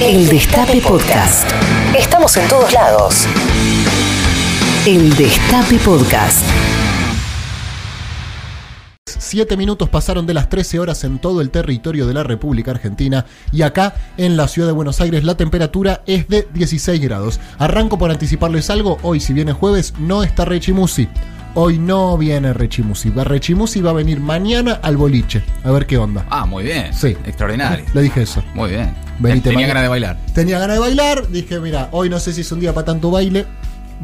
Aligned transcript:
El 0.00 0.28
Destape 0.28 0.80
Podcast. 0.80 1.50
Estamos 1.98 2.36
en 2.36 2.48
todos 2.48 2.72
lados. 2.72 3.26
El 4.86 5.14
Destape 5.16 5.76
Podcast. 5.78 6.44
Siete 9.06 9.56
minutos 9.56 9.88
pasaron 9.88 10.24
de 10.24 10.34
las 10.34 10.48
13 10.48 10.78
horas 10.78 11.02
en 11.02 11.18
todo 11.18 11.40
el 11.40 11.50
territorio 11.50 12.06
de 12.06 12.14
la 12.14 12.22
República 12.22 12.70
Argentina 12.70 13.26
y 13.50 13.62
acá 13.62 13.96
en 14.16 14.36
la 14.36 14.46
ciudad 14.46 14.68
de 14.68 14.72
Buenos 14.72 15.00
Aires 15.00 15.24
la 15.24 15.36
temperatura 15.36 16.02
es 16.06 16.28
de 16.28 16.46
16 16.54 17.00
grados. 17.00 17.40
Arranco 17.58 17.98
por 17.98 18.12
anticiparles 18.12 18.70
algo, 18.70 18.98
hoy 19.02 19.18
si 19.18 19.32
viene 19.32 19.52
jueves 19.52 19.94
no 19.98 20.22
está 20.22 20.44
Rechimusi. 20.44 21.08
Hoy 21.60 21.76
no 21.76 22.16
viene 22.16 22.52
Rechimusi. 22.52 23.10
Rechimusi 23.10 23.80
va 23.80 23.90
a 23.90 23.94
venir 23.94 24.20
mañana 24.20 24.78
al 24.80 24.96
boliche. 24.96 25.42
A 25.64 25.72
ver 25.72 25.86
qué 25.86 25.98
onda. 25.98 26.24
Ah, 26.30 26.46
muy 26.46 26.62
bien. 26.62 26.94
Sí. 26.94 27.16
Extraordinario. 27.26 27.84
Le 27.94 28.02
dije 28.02 28.22
eso. 28.22 28.44
Muy 28.54 28.70
bien. 28.70 28.94
Venite 29.18 29.50
Tenía 29.50 29.56
mañana. 29.66 29.68
ganas 29.74 29.82
de 29.82 29.88
bailar. 29.88 30.18
Tenía 30.32 30.58
ganas 30.60 30.76
de 30.76 30.80
bailar, 30.80 31.26
dije, 31.26 31.58
mira, 31.58 31.88
hoy 31.90 32.08
no 32.10 32.20
sé 32.20 32.32
si 32.32 32.42
es 32.42 32.52
un 32.52 32.60
día 32.60 32.72
para 32.72 32.84
tanto 32.84 33.10
baile. 33.10 33.44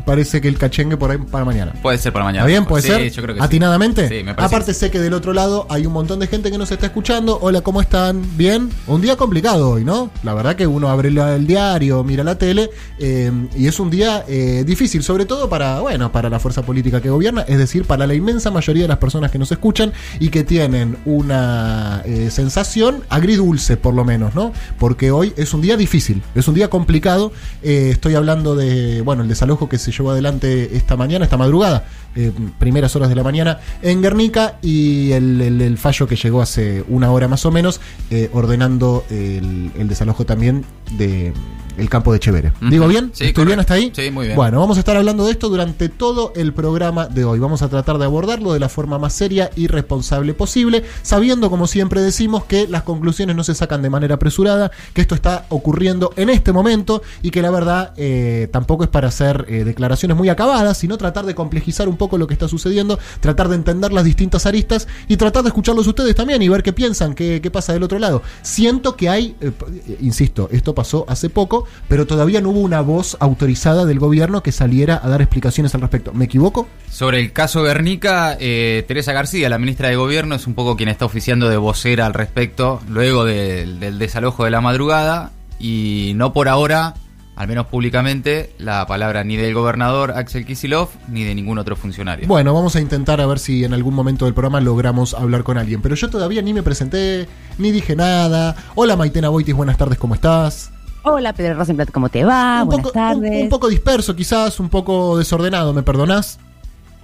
Parece 0.05 0.41
que 0.41 0.49
el 0.49 0.59
cachengue 0.59 0.97
por 0.97 1.11
ahí 1.11 1.19
para 1.19 1.45
mañana. 1.45 1.73
Puede 1.83 1.99
ser 1.99 2.13
para 2.13 2.25
mañana. 2.25 2.45
¿Está 2.45 2.49
bien? 2.49 2.65
¿Puede 2.65 2.83
sí, 2.83 2.89
ser? 2.89 3.11
yo 3.11 3.23
creo 3.23 3.35
que 3.35 3.41
sí. 3.41 3.45
¿Atinadamente? 3.45 4.09
Sí, 4.09 4.23
me 4.23 4.35
parece. 4.35 4.55
Aparte 4.55 4.75
sé 4.75 4.91
que 4.91 4.99
del 4.99 5.15
otro 5.15 5.33
lado 5.33 5.67
hay 5.71 5.87
un 5.87 5.93
montón 5.93 6.19
de 6.19 6.27
gente 6.27 6.51
que 6.51 6.59
nos 6.59 6.71
está 6.71 6.87
escuchando. 6.87 7.39
Hola, 7.41 7.61
¿cómo 7.61 7.81
están? 7.81 8.23
¿Bien? 8.37 8.71
Un 8.87 9.01
día 9.01 9.17
complicado 9.17 9.71
hoy, 9.71 9.85
¿no? 9.85 10.11
La 10.23 10.35
verdad 10.35 10.57
que 10.57 10.67
uno 10.67 10.89
abre 10.89 11.09
el 11.09 11.47
diario, 11.47 12.03
mira 12.05 12.25
la 12.25 12.37
tele 12.37 12.71
eh, 12.99 13.31
y 13.57 13.67
es 13.67 13.81
un 13.81 13.91
día 13.91 14.25
eh, 14.29 14.65
difícil, 14.67 15.03
sobre 15.03 15.27
todo 15.27 15.49
para, 15.49 15.81
bueno, 15.81 16.11
para 16.13 16.29
la 16.29 16.39
fuerza 16.39 16.63
política 16.63 17.01
que 17.01 17.11
gobierna, 17.11 17.43
es 17.43 17.59
decir, 17.59 17.85
para 17.85 18.07
la 18.07 18.15
inmensa 18.15 18.51
mayoría 18.51 18.83
de 18.83 18.89
las 18.89 18.99
personas 18.99 19.31
que 19.31 19.39
nos 19.39 19.51
escuchan 19.53 19.93
y 20.21 20.29
que 20.29 20.45
tienen 20.45 20.97
una 21.05 22.03
eh, 22.05 22.31
sensación 22.31 23.05
agridulce, 23.09 23.77
por 23.77 23.95
lo 23.95 24.05
menos, 24.05 24.35
¿no? 24.35 24.53
Porque 24.79 25.11
hoy 25.11 25.33
es 25.37 25.55
un 25.55 25.61
día 25.61 25.77
difícil, 25.77 26.23
es 26.35 26.49
un 26.49 26.55
día 26.55 26.69
complicado. 26.69 27.33
Eh, 27.63 27.91
estoy 27.91 28.15
hablando 28.15 28.55
de, 28.57 29.03
bueno, 29.03 29.23
el 29.23 29.29
desalojo 29.29 29.69
que 29.69 29.79
se 29.79 29.84
llevó 29.93 30.11
adelante 30.11 30.77
esta 30.77 30.97
mañana, 30.97 31.25
esta 31.25 31.37
madrugada, 31.37 31.85
eh, 32.17 32.33
primeras 32.59 32.95
horas 32.97 33.09
de 33.09 33.15
la 33.17 33.23
mañana 33.25 33.59
en 33.83 34.03
Guernica 34.03 34.59
y 34.63 35.13
el, 35.13 35.41
el- 35.41 35.61
el 35.61 35.79
fallo 35.79 36.07
que 36.07 36.17
llegó 36.17 36.43
hace 36.43 36.85
una 36.89 37.11
hora 37.11 37.29
más 37.29 37.45
o 37.47 37.51
menos, 37.51 37.81
eh, 38.11 38.31
ordenando 38.33 39.05
el, 39.11 39.71
el 39.79 39.89
desalojo 39.89 40.25
también 40.25 40.65
de 40.99 41.33
el 41.77 41.89
campo 41.91 42.13
de 42.13 42.21
Chevere. 42.21 42.53
¿Digo 42.71 42.87
bien? 42.87 43.11
Sí, 43.15 43.25
¿Estoy 43.25 43.47
bien 43.47 43.59
hasta 43.59 43.75
ahí? 43.75 43.91
Sí, 43.93 44.09
muy 44.13 44.27
bien. 44.27 44.37
Bueno, 44.37 44.61
vamos 44.61 44.77
a 44.77 44.81
estar 44.81 44.97
hablando 44.97 45.25
de 45.25 45.33
esto 45.33 45.49
durante 45.49 45.89
todo 45.89 46.33
el 46.37 46.53
programa 46.53 47.09
de 47.09 47.25
hoy. 47.25 47.41
Vamos 47.41 47.63
a 47.63 47.69
tratar 47.69 47.99
de 47.99 48.05
abordarlo 48.05 48.53
de 48.53 48.61
la 48.61 48.69
forma 48.69 48.97
más 49.01 49.13
seria 49.13 49.51
y 49.57 49.67
responsable 49.67 50.35
posible, 50.35 50.85
sabiendo, 51.03 51.51
como 51.51 51.67
siempre 51.67 52.01
decimos, 52.01 52.45
que 52.45 52.69
las 52.69 52.85
conclusiones 52.85 53.35
no 53.35 53.43
se 53.43 53.57
sacan 53.57 53.83
de 53.83 53.91
manera 53.91 54.15
apresurada, 54.15 54.71
que 54.93 55.01
esto 55.01 55.17
está 55.17 55.47
ocurriendo 55.49 56.13
en 56.17 56.31
este 56.31 56.53
momento 56.53 57.03
y 57.23 57.33
que 57.33 57.43
la 57.43 57.51
verdad 57.51 57.93
eh, 57.97 58.47
tampoco 58.53 58.85
es 58.85 58.91
para 58.91 59.09
hacer 59.09 59.45
eh, 59.49 59.65
declaraciones 59.75 60.17
muy 60.17 60.29
acabadas, 60.29 60.79
sino 60.79 60.97
tratar 60.97 61.27
de 61.27 61.35
complejizar 61.35 61.89
un 61.89 61.97
poco 61.97 62.17
lo 62.17 62.27
que 62.27 62.35
está 62.35 62.49
sucediendo, 62.49 62.99
tratar 63.21 63.49
de 63.49 63.57
entender 63.57 63.93
las 63.93 64.05
distintas 64.05 64.47
aristas 64.47 64.87
y 65.09 65.17
tratar 65.17 65.43
de 65.43 65.49
escucharlos 65.49 65.87
ustedes 65.87 66.15
también 66.15 66.41
y 66.43 66.49
ver 66.49 66.63
qué 66.63 66.73
piensan, 66.73 67.15
qué, 67.15 67.41
qué 67.43 67.51
pasa 67.51 67.73
del 67.73 67.83
otro 67.83 67.99
lado. 67.99 68.23
Siento 68.43 68.97
que 68.97 69.09
hay, 69.09 69.35
eh, 69.41 69.51
p- 69.51 69.97
insisto, 70.01 70.49
esto 70.53 70.75
pasó 70.75 71.05
hace 71.09 71.29
poco, 71.29 71.67
pero 71.89 72.07
todavía 72.07 72.41
no 72.41 72.51
hubo 72.51 72.61
una 72.61 72.81
voz 72.81 73.17
autorizada 73.21 73.85
del 73.85 73.99
gobierno 73.99 74.43
que 74.43 74.53
saliera 74.53 75.01
a 75.03 75.09
dar 75.09 75.21
explicaciones 75.21 75.75
al 75.75 75.81
respecto. 75.81 76.13
¿Me 76.13 76.27
equivoco? 76.27 76.69
Sobre 76.91 77.21
el 77.21 77.33
caso 77.33 77.63
Guernica, 77.65 78.37
eh, 78.39 78.85
Teresa 78.87 79.13
García, 79.13 79.49
la 79.49 79.59
ministra 79.59 79.89
de 79.89 79.97
Gobierno, 79.97 80.37
es 80.37 80.47
un 80.47 80.55
poco 80.55 80.77
quien 80.77 80.89
está 80.89 81.05
oficiando 81.05 81.49
de 81.49 81.57
vocera 81.57 82.07
al 82.07 82.15
respecto, 82.15 82.81
luego 82.89 83.25
del 83.25 83.99
desalojo 83.99 84.45
de 84.45 84.51
la 84.51 84.61
madrugada, 84.61 85.33
y 85.59 86.13
no 86.17 86.33
por 86.33 86.49
ahora, 86.49 86.95
al 87.37 87.49
menos 87.49 87.67
públicamente, 87.67 88.55
la 88.59 88.87
palabra 88.87 89.25
ni 89.25 89.37
del 89.37 89.55
gobernador 89.55 90.13
Axel 90.13 90.47
Kisilov 90.47 90.89
ni 91.09 91.25
de 91.25 91.35
ningún 91.35 91.59
otro 91.59 91.75
funcionario. 91.77 92.29
Bueno, 92.29 92.55
vamos 92.55 92.77
a 92.77 92.81
intentar 92.81 93.21
a 93.21 93.27
ver 93.27 93.39
si 93.39 93.65
en 93.65 93.75
algún 93.75 93.95
momento 93.95 94.25
del 94.27 94.35
programa 94.35 94.61
logramos 94.61 95.15
hablar 95.15 95.43
con 95.43 95.59
alguien. 95.59 95.83
Pero 95.83 95.95
yo 95.97 96.09
todavía 96.11 96.43
ni 96.43 96.55
me 96.55 96.63
presenté, 96.63 97.27
ni 97.59 97.71
dije 97.73 97.97
nada. 97.97 98.55
Hola 98.77 98.97
Maitena 98.97 99.29
Boitis, 99.31 99.55
buenas 99.55 99.77
tardes, 99.77 99.99
¿cómo 99.99 100.15
estás? 100.15 100.71
Hola 101.03 101.33
Pedro 101.35 101.55
Rosenblatt, 101.55 101.91
¿cómo 101.91 102.09
te 102.09 102.25
va? 102.25 102.63
un, 102.63 102.69
Buenas 102.69 102.87
poco, 102.87 102.99
un- 102.99 103.05
tardes. 103.21 103.43
un 103.43 103.49
poco 103.51 103.69
disperso 103.69 104.17
quizás, 104.17 104.59
un 104.61 104.69
poco 104.71 105.19
desordenado, 105.19 105.73
¿me 105.75 105.83
perdonás? 105.83 106.39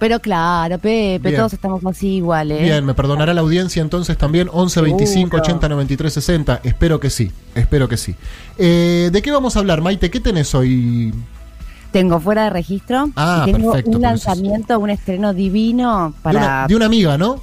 Pero 0.01 0.19
claro, 0.19 0.79
Pepe, 0.79 1.19
Bien. 1.29 1.35
todos 1.35 1.53
estamos 1.53 1.85
así 1.85 2.15
iguales. 2.15 2.59
Bien, 2.59 2.83
me 2.83 2.95
perdonará 2.95 3.35
la 3.35 3.41
audiencia 3.41 3.83
entonces 3.83 4.17
también 4.17 4.49
11 4.51 4.81
25 4.81 5.29
Seguro. 5.29 5.43
80 5.43 5.69
93 5.69 6.11
60. 6.13 6.61
Espero 6.63 6.99
que 6.99 7.11
sí, 7.11 7.31
espero 7.53 7.87
que 7.87 7.97
sí. 7.97 8.15
Eh, 8.57 9.11
¿De 9.13 9.21
qué 9.21 9.29
vamos 9.29 9.55
a 9.55 9.59
hablar, 9.59 9.81
Maite? 9.81 10.09
¿Qué 10.09 10.19
tenés 10.19 10.55
hoy? 10.55 11.13
Tengo 11.91 12.19
fuera 12.19 12.45
de 12.45 12.49
registro 12.49 13.11
Ah, 13.15 13.45
y 13.47 13.51
tengo 13.51 13.73
perfecto, 13.73 13.95
un 13.95 14.01
lanzamiento, 14.01 14.79
un 14.79 14.89
estreno 14.89 15.35
divino 15.35 16.15
De 16.15 16.21
para... 16.23 16.39
una, 16.39 16.67
de 16.67 16.75
una 16.77 16.85
amiga, 16.87 17.17
¿no? 17.19 17.39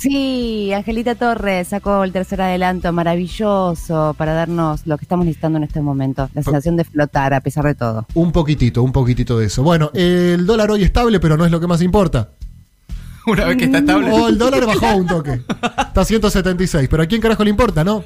Sí, 0.00 0.72
Angelita 0.72 1.14
Torres 1.14 1.68
sacó 1.68 2.04
el 2.04 2.12
tercer 2.12 2.40
adelanto 2.40 2.90
maravilloso 2.90 4.14
para 4.16 4.32
darnos 4.32 4.86
lo 4.86 4.96
que 4.96 5.04
estamos 5.04 5.26
necesitando 5.26 5.58
en 5.58 5.64
este 5.64 5.82
momento, 5.82 6.30
la 6.32 6.42
sensación 6.42 6.78
de 6.78 6.84
flotar 6.84 7.34
a 7.34 7.42
pesar 7.42 7.66
de 7.66 7.74
todo. 7.74 8.06
Un 8.14 8.32
poquitito, 8.32 8.82
un 8.82 8.92
poquitito 8.92 9.38
de 9.38 9.46
eso. 9.46 9.62
Bueno, 9.62 9.90
el 9.92 10.46
dólar 10.46 10.70
hoy 10.70 10.84
estable, 10.84 11.20
pero 11.20 11.36
no 11.36 11.44
es 11.44 11.50
lo 11.50 11.60
que 11.60 11.66
más 11.66 11.82
importa. 11.82 12.30
Una 13.26 13.44
vez 13.44 13.58
que 13.58 13.64
está 13.64 13.78
estable. 13.78 14.10
Oh, 14.10 14.28
el 14.28 14.38
dólar 14.38 14.64
bajó 14.64 14.96
un 14.96 15.06
toque. 15.06 15.32
Está 15.32 16.00
a 16.00 16.04
176, 16.06 16.88
pero 16.90 17.02
¿a 17.02 17.06
quién 17.06 17.20
carajo 17.20 17.44
le 17.44 17.50
importa, 17.50 17.84
no? 17.84 18.02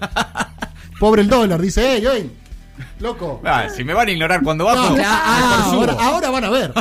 Pobre 0.99 1.23
el 1.23 1.29
dólar, 1.29 1.63
dice, 1.63 1.95
¡ey, 1.95 2.05
ey! 2.07 2.44
Loco. 3.01 3.41
Ah, 3.45 3.69
si 3.69 3.85
me 3.85 3.95
van 3.95 4.09
a 4.09 4.11
ignorar 4.11 4.43
cuando 4.43 4.65
No, 4.65 4.71
bajo, 4.75 4.97
ah, 5.05 5.57
mejor 5.59 5.71
subo. 5.71 6.01
ahora, 6.01 6.07
ahora 6.07 6.31
van 6.31 6.45
a 6.45 6.51
ver. 6.51 6.73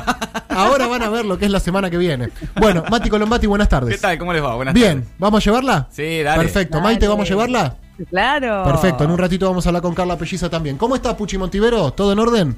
Ahora 0.49 0.87
van 0.87 1.03
a 1.03 1.09
ver 1.09 1.25
lo 1.25 1.37
que 1.37 1.45
es 1.45 1.51
la 1.51 1.59
semana 1.59 1.89
que 1.89 1.97
viene. 1.97 2.29
Bueno, 2.55 2.83
Mati 2.89 3.09
Colombati, 3.09 3.47
buenas 3.47 3.69
tardes. 3.69 3.95
¿Qué 3.95 4.01
tal? 4.01 4.17
¿Cómo 4.17 4.33
les 4.33 4.43
va? 4.43 4.55
Buenas 4.55 4.73
Bien, 4.73 4.99
tardes. 5.01 5.15
¿vamos 5.19 5.41
a 5.41 5.43
llevarla? 5.49 5.87
Sí, 5.91 6.21
dale. 6.23 6.43
Perfecto. 6.43 6.77
Dale. 6.77 6.83
Maite, 6.89 7.07
¿vamos 7.07 7.25
a 7.25 7.29
llevarla? 7.29 7.75
Claro. 8.09 8.63
Perfecto, 8.63 9.03
en 9.03 9.11
un 9.11 9.17
ratito 9.17 9.47
vamos 9.47 9.65
a 9.65 9.69
hablar 9.69 9.81
con 9.81 9.93
Carla 9.93 10.17
Pelliza 10.17 10.49
también. 10.49 10.77
¿Cómo 10.77 10.95
está 10.95 11.15
Puchi 11.15 11.37
Montivero? 11.37 11.91
¿Todo 11.91 12.11
en 12.13 12.19
orden? 12.19 12.57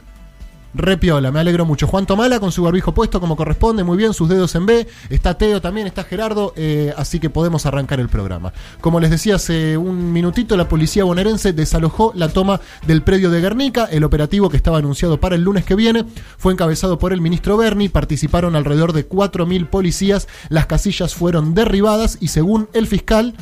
Repiola, 0.77 1.31
me 1.31 1.39
alegro 1.39 1.65
mucho. 1.65 1.87
Juan 1.87 2.05
Tomala 2.05 2.41
con 2.41 2.51
su 2.51 2.61
barbijo 2.63 2.93
puesto 2.93 3.21
como 3.21 3.37
corresponde, 3.37 3.85
muy 3.85 3.97
bien, 3.97 4.13
sus 4.13 4.27
dedos 4.27 4.55
en 4.55 4.65
B. 4.65 4.85
Está 5.09 5.37
Teo 5.37 5.61
también, 5.61 5.87
está 5.87 6.03
Gerardo, 6.03 6.53
eh, 6.57 6.93
así 6.97 7.21
que 7.21 7.29
podemos 7.29 7.65
arrancar 7.65 8.01
el 8.01 8.09
programa. 8.09 8.51
Como 8.81 8.99
les 8.99 9.09
decía 9.09 9.35
hace 9.35 9.77
un 9.77 10.11
minutito, 10.11 10.57
la 10.57 10.67
policía 10.67 11.05
bonaerense 11.05 11.53
desalojó 11.53 12.11
la 12.13 12.27
toma 12.27 12.59
del 12.85 13.03
predio 13.03 13.31
de 13.31 13.39
Guernica. 13.39 13.85
El 13.85 14.03
operativo 14.03 14.49
que 14.49 14.57
estaba 14.57 14.79
anunciado 14.79 15.17
para 15.17 15.35
el 15.35 15.43
lunes 15.43 15.63
que 15.63 15.75
viene 15.75 16.03
fue 16.37 16.51
encabezado 16.51 16.99
por 16.99 17.13
el 17.13 17.21
ministro 17.21 17.55
Berni. 17.55 17.87
Participaron 17.87 18.57
alrededor 18.57 18.91
de 18.91 19.07
4.000 19.07 19.69
policías. 19.69 20.27
Las 20.49 20.65
casillas 20.65 21.15
fueron 21.15 21.55
derribadas 21.55 22.17
y 22.19 22.27
según 22.27 22.67
el 22.73 22.87
fiscal, 22.87 23.33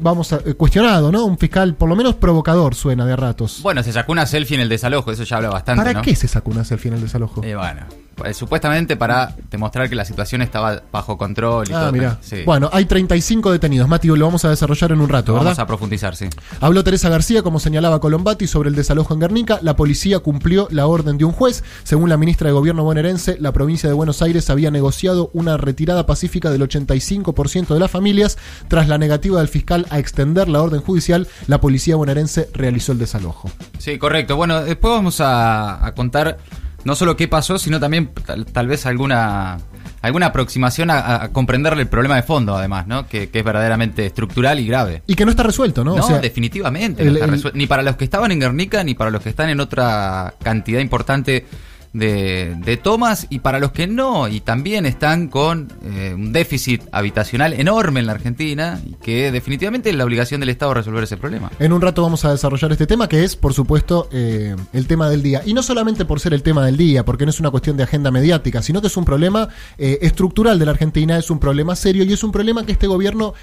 vamos 0.00 0.32
a, 0.32 0.36
eh, 0.44 0.54
cuestionado, 0.54 1.12
¿no? 1.12 1.24
Un 1.24 1.38
fiscal 1.38 1.74
por 1.74 1.88
lo 1.88 1.96
menos 1.96 2.16
provocador 2.16 2.74
suena 2.74 3.04
de 3.06 3.16
ratos. 3.16 3.60
Bueno, 3.62 3.82
se 3.82 3.92
sacó 3.92 4.12
una 4.12 4.26
selfie 4.26 4.56
en 4.56 4.62
el 4.62 4.68
desalojo, 4.68 5.12
eso 5.12 5.22
ya 5.24 5.36
habla 5.36 5.50
bastante, 5.50 5.80
¿Para 5.82 5.92
¿no? 5.94 6.02
qué 6.02 6.16
se 6.16 6.28
sacó 6.28 6.50
una 6.50 6.64
selfie 6.64 6.88
en 6.88 6.96
el 6.96 7.02
desalojo? 7.02 7.42
Eh, 7.44 7.54
bueno, 7.54 7.82
supuestamente 8.32 8.96
para 8.96 9.34
demostrar 9.50 9.88
que 9.88 9.94
la 9.94 10.04
situación 10.04 10.42
estaba 10.42 10.82
bajo 10.92 11.16
control 11.16 11.68
y 11.68 11.72
ah, 11.72 11.90
todo. 11.92 12.16
Sí. 12.20 12.42
Bueno, 12.44 12.70
hay 12.72 12.84
35 12.84 13.52
detenidos. 13.52 13.88
Mati, 13.88 14.08
lo 14.08 14.24
vamos 14.24 14.44
a 14.44 14.50
desarrollar 14.50 14.92
en 14.92 15.00
un 15.00 15.08
rato, 15.08 15.32
vamos 15.32 15.46
¿verdad? 15.46 15.62
a 15.62 15.66
profundizar, 15.66 16.16
sí. 16.16 16.28
Habló 16.60 16.84
Teresa 16.84 17.08
García, 17.08 17.42
como 17.42 17.60
señalaba 17.60 18.00
Colombati, 18.00 18.46
sobre 18.46 18.68
el 18.68 18.74
desalojo 18.74 19.14
en 19.14 19.20
Guernica. 19.20 19.58
La 19.62 19.76
policía 19.76 20.18
cumplió 20.20 20.68
la 20.70 20.86
orden 20.86 21.18
de 21.18 21.24
un 21.24 21.32
juez. 21.32 21.64
Según 21.84 22.08
la 22.08 22.16
ministra 22.16 22.48
de 22.48 22.52
Gobierno 22.52 22.84
bonaerense, 22.84 23.36
la 23.40 23.52
provincia 23.52 23.88
de 23.88 23.94
Buenos 23.94 24.22
Aires 24.22 24.50
había 24.50 24.70
negociado 24.70 25.30
una 25.32 25.56
retirada 25.56 26.06
pacífica 26.06 26.50
del 26.50 26.62
85% 26.62 27.74
de 27.74 27.80
las 27.80 27.90
familias. 27.90 28.38
Tras 28.68 28.88
la 28.88 28.98
negativa 28.98 29.38
del 29.38 29.48
fiscal 29.48 29.86
a 29.90 29.98
extender 29.98 30.48
la 30.48 30.62
orden 30.62 30.80
judicial, 30.80 31.28
la 31.46 31.60
policía 31.60 31.96
bonaerense 31.96 32.48
realizó 32.52 32.92
el 32.92 32.98
desalojo. 32.98 33.50
Sí, 33.78 33.98
correcto. 33.98 34.36
Bueno, 34.36 34.62
después 34.62 34.92
vamos 34.92 35.20
a, 35.20 35.84
a 35.84 35.94
contar 35.94 36.38
no 36.84 36.94
solo 36.94 37.16
qué 37.16 37.28
pasó, 37.28 37.58
sino 37.58 37.78
también 37.80 38.10
tal, 38.26 38.46
tal 38.46 38.66
vez 38.66 38.86
alguna 38.86 39.58
alguna 40.02 40.26
aproximación 40.26 40.90
a, 40.90 41.24
a 41.24 41.28
comprenderle 41.28 41.82
el 41.82 41.88
problema 41.88 42.16
de 42.16 42.22
fondo, 42.22 42.56
además, 42.56 42.86
¿no? 42.86 43.06
Que, 43.06 43.28
que 43.28 43.40
es 43.40 43.44
verdaderamente 43.44 44.06
estructural 44.06 44.58
y 44.58 44.66
grave. 44.66 45.02
Y 45.06 45.14
que 45.14 45.26
no 45.26 45.30
está 45.30 45.42
resuelto, 45.42 45.84
¿no? 45.84 45.94
No, 45.94 46.02
O 46.02 46.06
sea, 46.06 46.18
definitivamente. 46.20 47.02
el- 47.02 47.08
no 47.08 47.14
está 47.14 47.24
el- 47.26 47.30
resuelto. 47.32 47.58
Ni 47.58 47.66
para 47.66 47.82
los 47.82 47.96
que 47.96 48.04
estaban 48.04 48.32
en 48.32 48.40
Guernica, 48.40 48.82
ni 48.82 48.94
para 48.94 49.10
los 49.10 49.20
que 49.22 49.28
están 49.28 49.50
en 49.50 49.60
otra 49.60 50.32
cantidad 50.42 50.80
importante 50.80 51.44
de, 51.92 52.56
de 52.64 52.76
tomas, 52.76 53.26
y 53.30 53.40
para 53.40 53.58
los 53.58 53.72
que 53.72 53.86
no, 53.86 54.28
y 54.28 54.40
también 54.40 54.86
están 54.86 55.28
con 55.28 55.72
eh, 55.82 56.12
un 56.14 56.32
déficit 56.32 56.82
habitacional 56.92 57.52
enorme 57.52 58.00
en 58.00 58.06
la 58.06 58.12
Argentina, 58.12 58.80
y 58.84 58.94
que 58.94 59.32
definitivamente 59.32 59.90
es 59.90 59.96
la 59.96 60.04
obligación 60.04 60.40
del 60.40 60.50
Estado 60.50 60.74
resolver 60.74 61.04
ese 61.04 61.16
problema. 61.16 61.50
En 61.58 61.72
un 61.72 61.80
rato 61.80 62.02
vamos 62.02 62.24
a 62.24 62.32
desarrollar 62.32 62.72
este 62.72 62.86
tema, 62.86 63.08
que 63.08 63.24
es, 63.24 63.36
por 63.36 63.54
supuesto, 63.54 64.08
eh, 64.12 64.54
el 64.72 64.86
tema 64.86 65.08
del 65.08 65.22
día. 65.22 65.42
Y 65.44 65.54
no 65.54 65.62
solamente 65.62 66.04
por 66.04 66.20
ser 66.20 66.34
el 66.34 66.42
tema 66.42 66.64
del 66.64 66.76
día, 66.76 67.04
porque 67.04 67.24
no 67.24 67.30
es 67.30 67.40
una 67.40 67.50
cuestión 67.50 67.76
de 67.76 67.82
agenda 67.82 68.10
mediática, 68.10 68.62
sino 68.62 68.80
que 68.80 68.86
es 68.86 68.96
un 68.96 69.04
problema 69.04 69.48
eh, 69.78 69.98
estructural 70.02 70.58
de 70.58 70.64
la 70.64 70.72
Argentina, 70.72 71.18
es 71.18 71.30
un 71.30 71.38
problema 71.38 71.74
serio 71.76 72.04
y 72.04 72.12
es 72.12 72.22
un 72.22 72.32
problema 72.32 72.64
que 72.64 72.72
este 72.72 72.86
gobierno... 72.86 73.34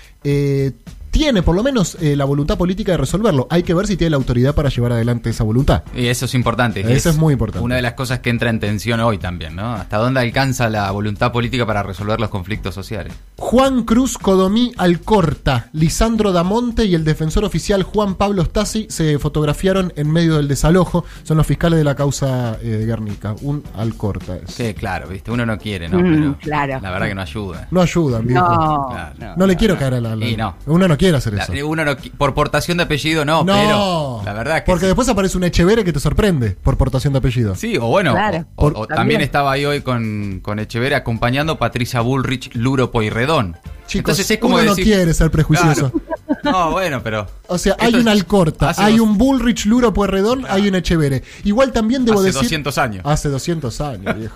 tiene 1.18 1.42
por 1.42 1.56
lo 1.56 1.64
menos 1.64 1.98
eh, 2.00 2.16
la 2.16 2.26
voluntad 2.26 2.58
política 2.60 2.92
de 2.92 2.98
resolverlo. 3.00 3.48
Hay 3.50 3.64
que 3.64 3.74
ver 3.74 3.88
si 3.88 3.98
tiene 3.98 4.12
la 4.12 4.18
autoridad 4.18 4.54
para 4.54 4.70
llevar 4.70 4.92
adelante 4.92 5.32
esa 5.32 5.44
voluntad. 5.44 5.82
Y 5.96 6.06
eso 6.08 6.26
es 6.26 6.36
importante. 6.36 6.82
Eso 6.94 7.10
es 7.10 7.18
muy 7.18 7.34
importante. 7.34 7.64
Una 7.66 7.76
de 7.76 7.82
las 7.82 7.94
cosas 7.94 8.20
que 8.20 8.30
entra 8.30 8.50
en 8.52 8.60
tensión 8.60 9.00
hoy 9.00 9.18
también, 9.18 9.56
¿no? 9.56 9.74
¿Hasta 9.74 9.98
dónde 9.98 10.20
alcanza 10.20 10.70
la 10.70 10.92
voluntad 10.92 11.32
política 11.32 11.66
para 11.66 11.82
resolver 11.82 12.20
los 12.20 12.30
conflictos 12.30 12.76
sociales? 12.76 13.14
Juan 13.38 13.84
Cruz 13.84 14.18
Codomí 14.20 14.72
Alcorta, 14.78 15.70
Lisandro 15.74 16.32
Damonte 16.32 16.86
y 16.86 16.94
el 16.96 17.04
defensor 17.04 17.46
oficial 17.46 17.84
Juan 17.84 18.16
Pablo 18.16 18.44
Stasi 18.44 18.88
se 18.90 19.18
fotografiaron 19.20 19.94
en 19.96 20.12
medio 20.12 20.38
del 20.38 20.48
desalojo. 20.48 21.06
Son 21.24 21.38
los 21.38 21.48
fiscales 21.48 21.78
de 21.80 21.84
la 21.84 21.96
causa 21.96 22.58
eh, 22.62 22.68
de 22.68 22.86
Guernica. 22.86 23.36
Un 23.42 23.64
Alcorta. 23.76 24.36
es. 24.38 24.54
Sí, 24.54 24.74
claro, 24.74 25.08
viste, 25.08 25.32
uno 25.32 25.46
no 25.46 25.58
quiere, 25.58 25.88
¿no? 25.90 25.98
Mm, 26.00 26.04
Pero 26.14 26.38
claro. 26.40 26.80
La 26.82 26.92
verdad 26.92 27.08
que 27.08 27.16
no 27.16 27.22
ayuda. 27.22 27.68
No 27.72 27.82
ayudan, 27.82 28.28
viejo. 28.28 28.42
No, 28.48 28.88
Claro. 28.92 29.16
no. 29.20 29.36
No 29.36 29.48
le 29.48 29.56
quiero 29.56 29.78
caer 29.78 29.96
a 29.96 30.02
la, 30.02 30.16
la- 30.16 30.26
Y 30.28 30.36
no. 30.36 30.56
Uno 30.66 30.88
no 30.88 30.98
quiere 30.98 31.07
hacer 31.16 31.34
La- 31.34 31.44
eso. 31.44 31.54
uno 31.68 31.86
no, 31.86 31.92
qui- 31.98 32.12
por 32.12 32.34
portación 32.34 32.78
de 32.78 32.84
apellido 32.84 33.26
no, 33.26 33.44
no, 33.44 33.54
pero 33.54 34.22
la 34.26 34.34
verdad 34.34 34.58
que 34.60 34.66
porque 34.66 34.82
sí. 34.82 34.86
después 34.88 35.08
aparece 35.10 35.38
un 35.38 35.44
Echevere 35.44 35.84
que 35.84 35.94
te 35.94 36.00
sorprende 36.00 36.52
por 36.62 36.78
portación 36.78 37.14
de 37.14 37.20
apellido. 37.20 37.56
Sí, 37.56 37.78
o 37.78 37.88
bueno, 37.88 38.14
Claro. 38.14 38.40
o- 38.40 38.42
o, 38.42 38.56
Por- 38.56 38.72
o 38.74 38.76
también. 38.88 38.96
También. 38.98 39.22
estaba 39.22 39.52
ahí 39.52 39.66
hoy 39.66 39.82
con, 39.82 40.40
con 40.42 40.60
Echeverría 40.60 40.98
acompañando 40.98 41.54
a 41.54 41.60
Patricia 41.60 42.02
Bullrich, 42.02 42.54
Luro 42.56 42.92
Poirredón. 42.92 43.56
Chicos, 43.88 44.00
Entonces 44.12 44.32
es 44.32 44.38
como 44.40 44.56
uno 44.56 44.66
no 44.66 44.72
decir- 44.76 44.84
quiere 44.84 45.14
ser 45.14 45.32
prejuicioso. 45.32 45.92
Claro. 45.92 46.02
No, 46.44 46.72
bueno, 46.72 47.02
pero. 47.04 47.26
O 47.48 47.58
sea, 47.58 47.76
hay 47.80 47.88
Esto 47.88 48.02
un 48.02 48.08
es- 48.08 48.14
Alcorta, 48.14 48.70
hace 48.70 48.82
hay 48.84 48.98
dos- 48.98 49.08
un 49.08 49.18
Bullrich 49.18 49.66
Luro 49.66 49.94
Puerredón, 49.94 50.46
hay 50.48 50.68
un 50.68 50.76
Echevere. 50.76 51.24
Igual 51.46 51.72
también 51.72 52.06
debo 52.06 52.20
Hace 52.20 52.28
decir. 52.28 52.42
200 52.44 52.78
años. 52.78 53.02
Hace 53.06 53.30
200 53.30 53.82
años, 53.82 54.16
viejo. 54.18 54.36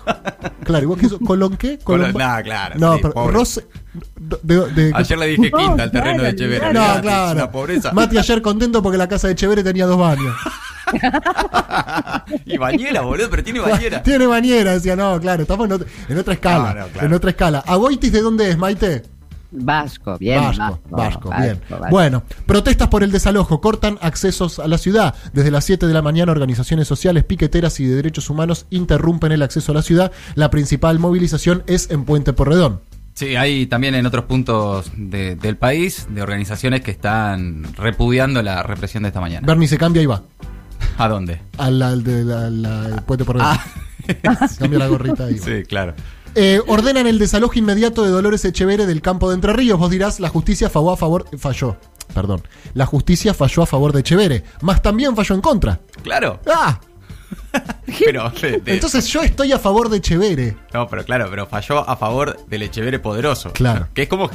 Claro, 0.64 0.82
igual 0.84 0.98
que 1.00 1.06
eso. 1.06 1.18
¿Colón 1.20 1.56
qué? 1.56 1.78
Colón- 1.78 2.12
nah, 2.14 2.40
claro, 2.42 2.74
No, 2.78 2.94
sí, 2.94 3.00
pero 3.02 3.14
pobre. 3.14 3.32
Rose. 4.32 4.40
de- 4.42 4.72
de- 4.72 4.92
Ayer 4.94 5.18
le 5.18 5.26
dije 5.26 5.50
No, 5.50 5.58
quinta 5.58 5.82
al 5.84 5.90
terreno 5.90 6.18
claro, 6.18 6.22
de 6.24 6.28
Echeverría. 6.30 6.72
No, 6.72 7.00
claro. 7.02 7.50
Pobreza. 7.50 7.92
Mati 7.92 8.18
ayer 8.18 8.42
contento 8.42 8.82
porque 8.82 8.98
la 8.98 9.08
casa 9.08 9.26
de 9.28 9.34
Echevere 9.34 9.62
tenía 9.62 9.86
dos 9.86 9.98
baños. 9.98 10.34
y 12.44 12.56
bañera, 12.58 13.00
boludo, 13.02 13.30
pero 13.30 13.42
tiene 13.44 13.60
bañera. 13.60 14.02
Tiene 14.02 14.26
bañera, 14.26 14.72
decía, 14.72 14.96
no, 14.96 15.18
claro, 15.20 15.42
estamos 15.42 15.66
en 15.66 15.72
otra, 15.72 15.88
en 16.08 16.18
otra 16.18 16.34
escala. 16.34 16.74
No, 16.74 16.80
no, 16.80 16.86
claro. 16.88 17.06
En 17.06 17.12
otra 17.14 17.30
escala. 17.30 17.64
¿Aboitis 17.66 18.12
de 18.12 18.20
dónde 18.20 18.50
es, 18.50 18.58
Maite? 18.58 19.02
Vasco, 19.54 20.16
bien. 20.18 20.40
Vasco, 20.42 20.80
Vasco, 20.88 21.30
bien. 21.38 21.60
Vasco. 21.68 21.86
Bueno, 21.90 22.22
protestas 22.46 22.88
por 22.88 23.02
el 23.02 23.12
desalojo, 23.12 23.60
cortan 23.60 23.98
accesos 24.00 24.58
a 24.58 24.66
la 24.66 24.78
ciudad. 24.78 25.14
Desde 25.34 25.50
las 25.50 25.64
7 25.64 25.86
de 25.86 25.92
la 25.92 26.00
mañana, 26.00 26.32
organizaciones 26.32 26.88
sociales, 26.88 27.24
piqueteras 27.24 27.78
y 27.80 27.84
de 27.86 27.96
derechos 27.96 28.30
humanos 28.30 28.64
interrumpen 28.70 29.30
el 29.32 29.42
acceso 29.42 29.72
a 29.72 29.74
la 29.74 29.82
ciudad. 29.82 30.10
La 30.36 30.50
principal 30.50 30.98
movilización 30.98 31.64
es 31.66 31.90
en 31.90 32.04
Puente 32.04 32.32
Porredón. 32.32 32.80
Sí, 33.14 33.36
hay 33.36 33.66
también 33.66 33.94
en 33.94 34.06
otros 34.06 34.24
puntos 34.24 34.90
de- 34.96 35.36
del 35.36 35.56
país 35.56 36.06
de 36.10 36.22
organizaciones 36.22 36.80
que 36.80 36.90
están 36.90 37.64
repudiando 37.74 38.42
la 38.42 38.62
represión 38.62 39.02
de 39.02 39.08
esta 39.10 39.20
mañana. 39.20 39.46
Bernie 39.46 39.68
se 39.68 39.76
cambia 39.78 40.02
y 40.02 40.06
va. 40.06 40.22
¿A 40.98 41.08
dónde? 41.08 41.40
Al, 41.58 41.80
al 41.82 42.02
de 42.02 42.24
la, 42.24 42.48
la- 42.50 42.86
el 42.86 43.02
Puente 43.02 43.24
Porredón. 43.24 43.48
Ah, 43.50 43.64
Cambia 44.58 44.78
la 44.78 44.86
gorrita 44.88 45.30
y 45.30 45.34
va. 45.38 45.44
sí, 45.44 45.62
claro. 45.68 45.94
Eh, 46.34 46.60
ordenan 46.66 47.06
el 47.06 47.18
desalojo 47.18 47.58
inmediato 47.58 48.02
de 48.02 48.10
Dolores 48.10 48.44
Echevere 48.46 48.86
del 48.86 49.02
campo 49.02 49.28
de 49.28 49.34
Entre 49.34 49.52
Ríos. 49.52 49.78
Vos 49.78 49.90
dirás, 49.90 50.18
la 50.18 50.30
justicia 50.30 50.70
falló 50.70 50.90
a 50.92 50.96
favor. 50.96 51.26
Falló. 51.38 51.76
Perdón. 52.14 52.42
La 52.74 52.86
justicia 52.86 53.34
falló 53.34 53.62
a 53.62 53.66
favor 53.66 53.92
de 53.92 54.00
Echevere. 54.00 54.42
Más 54.62 54.80
también 54.82 55.14
falló 55.14 55.34
en 55.34 55.40
contra. 55.42 55.80
Claro. 56.02 56.40
¡Ah! 56.50 56.80
Pero, 58.04 58.30
de- 58.30 58.58
de- 58.60 58.74
Entonces 58.74 59.06
yo 59.08 59.22
estoy 59.22 59.52
a 59.52 59.58
favor 59.58 59.88
de 59.90 59.98
Echevere. 59.98 60.56
no, 60.72 60.88
pero 60.88 61.04
claro, 61.04 61.26
pero 61.30 61.46
falló 61.46 61.88
a 61.88 61.96
favor 61.96 62.36
del 62.46 62.62
Echevere 62.62 62.98
poderoso. 62.98 63.52
Claro. 63.52 63.88
Que 63.94 64.02
es 64.02 64.08
como 64.08 64.30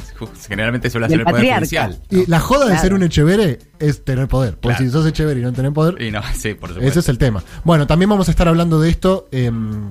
generalmente 0.48 0.88
suele 0.90 1.06
hacer 1.06 1.18
Del 1.18 1.26
el 1.26 1.32
Poder. 1.32 1.54
Judicial. 1.56 2.00
Y 2.10 2.26
la 2.26 2.38
joda 2.40 2.66
de 2.66 2.78
ser 2.78 2.94
un 2.94 3.02
Echevere 3.02 3.58
es 3.78 4.04
tener 4.04 4.28
poder. 4.28 4.54
Porque 4.54 4.76
Claro. 4.76 4.84
si 4.84 4.90
sos 4.90 5.06
Echevere 5.06 5.40
y 5.40 5.42
no 5.42 5.52
tenés 5.52 5.72
poder, 5.72 6.00
Y 6.00 6.10
no, 6.10 6.20
sí, 6.34 6.54
por 6.54 6.68
supuesto. 6.70 6.88
ese 6.90 7.00
es 7.00 7.08
el 7.08 7.18
tema. 7.18 7.42
Bueno, 7.64 7.86
también 7.86 8.08
vamos 8.08 8.28
a 8.28 8.30
estar 8.30 8.46
hablando 8.48 8.80
de 8.80 8.90
esto 8.90 9.28
em, 9.32 9.90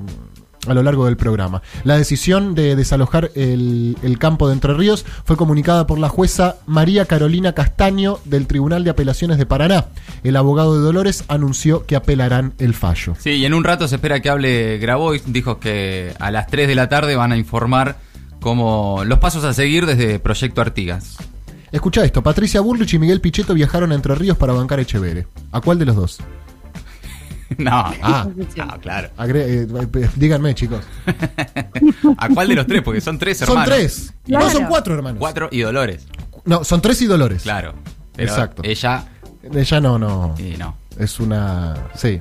a 0.67 0.73
lo 0.73 0.83
largo 0.83 1.05
del 1.05 1.17
programa. 1.17 1.61
La 1.83 1.97
decisión 1.97 2.55
de 2.55 2.75
desalojar 2.75 3.31
el, 3.35 3.97
el 4.03 4.19
campo 4.19 4.47
de 4.47 4.53
Entre 4.53 4.73
Ríos 4.73 5.05
fue 5.23 5.37
comunicada 5.37 5.87
por 5.87 5.99
la 5.99 6.09
jueza 6.09 6.57
María 6.65 7.05
Carolina 7.05 7.53
Castaño 7.53 8.19
del 8.25 8.47
Tribunal 8.47 8.83
de 8.83 8.89
Apelaciones 8.89 9.37
de 9.37 9.45
Paraná. 9.45 9.85
El 10.23 10.35
abogado 10.35 10.75
de 10.75 10.81
Dolores 10.81 11.23
anunció 11.27 11.85
que 11.85 11.95
apelarán 11.95 12.53
el 12.59 12.73
fallo. 12.73 13.15
Sí, 13.19 13.31
y 13.31 13.45
en 13.45 13.53
un 13.53 13.63
rato 13.63 13.87
se 13.87 13.95
espera 13.95 14.19
que 14.21 14.29
hable 14.29 14.77
Grabois. 14.77 15.23
Dijo 15.25 15.59
que 15.59 16.13
a 16.19 16.31
las 16.31 16.47
3 16.47 16.67
de 16.67 16.75
la 16.75 16.89
tarde 16.89 17.15
van 17.15 17.31
a 17.31 17.37
informar 17.37 17.99
cómo 18.39 19.03
los 19.05 19.19
pasos 19.19 19.43
a 19.43 19.53
seguir 19.53 19.85
desde 19.85 20.19
Proyecto 20.19 20.61
Artigas. 20.61 21.17
Escucha 21.71 22.03
esto, 22.05 22.23
Patricia 22.23 22.61
Burrich 22.61 22.93
y 22.93 22.99
Miguel 22.99 23.19
Pichetto 23.19 23.53
viajaron 23.53 23.91
a 23.91 23.95
Entre 23.95 24.15
Ríos 24.15 24.37
para 24.37 24.53
bancar 24.53 24.79
Echevere. 24.79 25.27
¿A 25.51 25.59
cuál 25.59 25.79
de 25.79 25.85
los 25.85 25.95
dos? 25.95 26.19
no, 27.57 27.71
Ah. 28.01 28.27
no, 28.35 28.79
claro. 28.81 29.09
Agre- 29.17 29.67
eh, 29.67 30.09
díganme, 30.15 30.53
chicos. 30.55 30.81
¿A 32.17 32.29
cuál 32.29 32.47
de 32.49 32.55
los 32.55 32.67
tres? 32.67 32.81
Porque 32.81 33.01
son 33.01 33.17
tres 33.17 33.41
hermanos. 33.41 33.63
Son 33.65 33.73
tres. 33.73 34.13
No, 34.27 34.49
son 34.49 34.65
cuatro 34.65 34.93
hermanos. 34.95 35.19
Cuatro 35.19 35.49
y 35.51 35.59
Dolores. 35.61 36.05
No, 36.45 36.63
son 36.63 36.81
tres 36.81 37.01
y 37.01 37.05
Dolores. 37.07 37.43
Claro. 37.43 37.73
Pero 38.15 38.29
Exacto. 38.31 38.61
Ella. 38.65 39.05
Ella 39.53 39.79
no, 39.81 39.97
no. 39.99 40.35
Y 40.37 40.57
no. 40.57 40.77
Es 40.97 41.19
una. 41.19 41.75
Sí. 41.95 42.19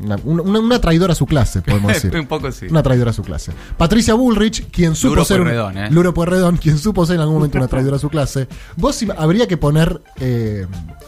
Una, 0.00 0.16
una- 0.22 0.60
una 0.60 0.80
traidora 0.80 1.12
a 1.12 1.16
su 1.16 1.26
clase, 1.26 1.60
podemos 1.60 1.92
decir. 1.92 2.14
un 2.16 2.26
poco 2.26 2.52
sí. 2.52 2.66
Una 2.70 2.82
traidora 2.84 3.10
a 3.10 3.14
su 3.14 3.22
clase. 3.22 3.52
Patricia 3.76 4.14
Bullrich, 4.14 4.70
quien 4.70 4.94
supo 4.94 5.14
Luro 5.16 5.24
ser. 5.24 5.40
un- 5.40 5.48
¿eh? 5.76 5.90
Luro 5.90 6.14
Pueyrredón, 6.14 6.56
quien 6.56 6.78
supo 6.78 7.04
ser 7.04 7.16
en 7.16 7.22
algún 7.22 7.36
momento 7.36 7.58
una 7.58 7.66
traidora 7.66 7.96
a 7.96 7.98
su 7.98 8.08
clase. 8.08 8.46
Vos 8.76 9.04
habría 9.16 9.48
que 9.48 9.56
poner. 9.56 10.00
Eh, 10.20 10.66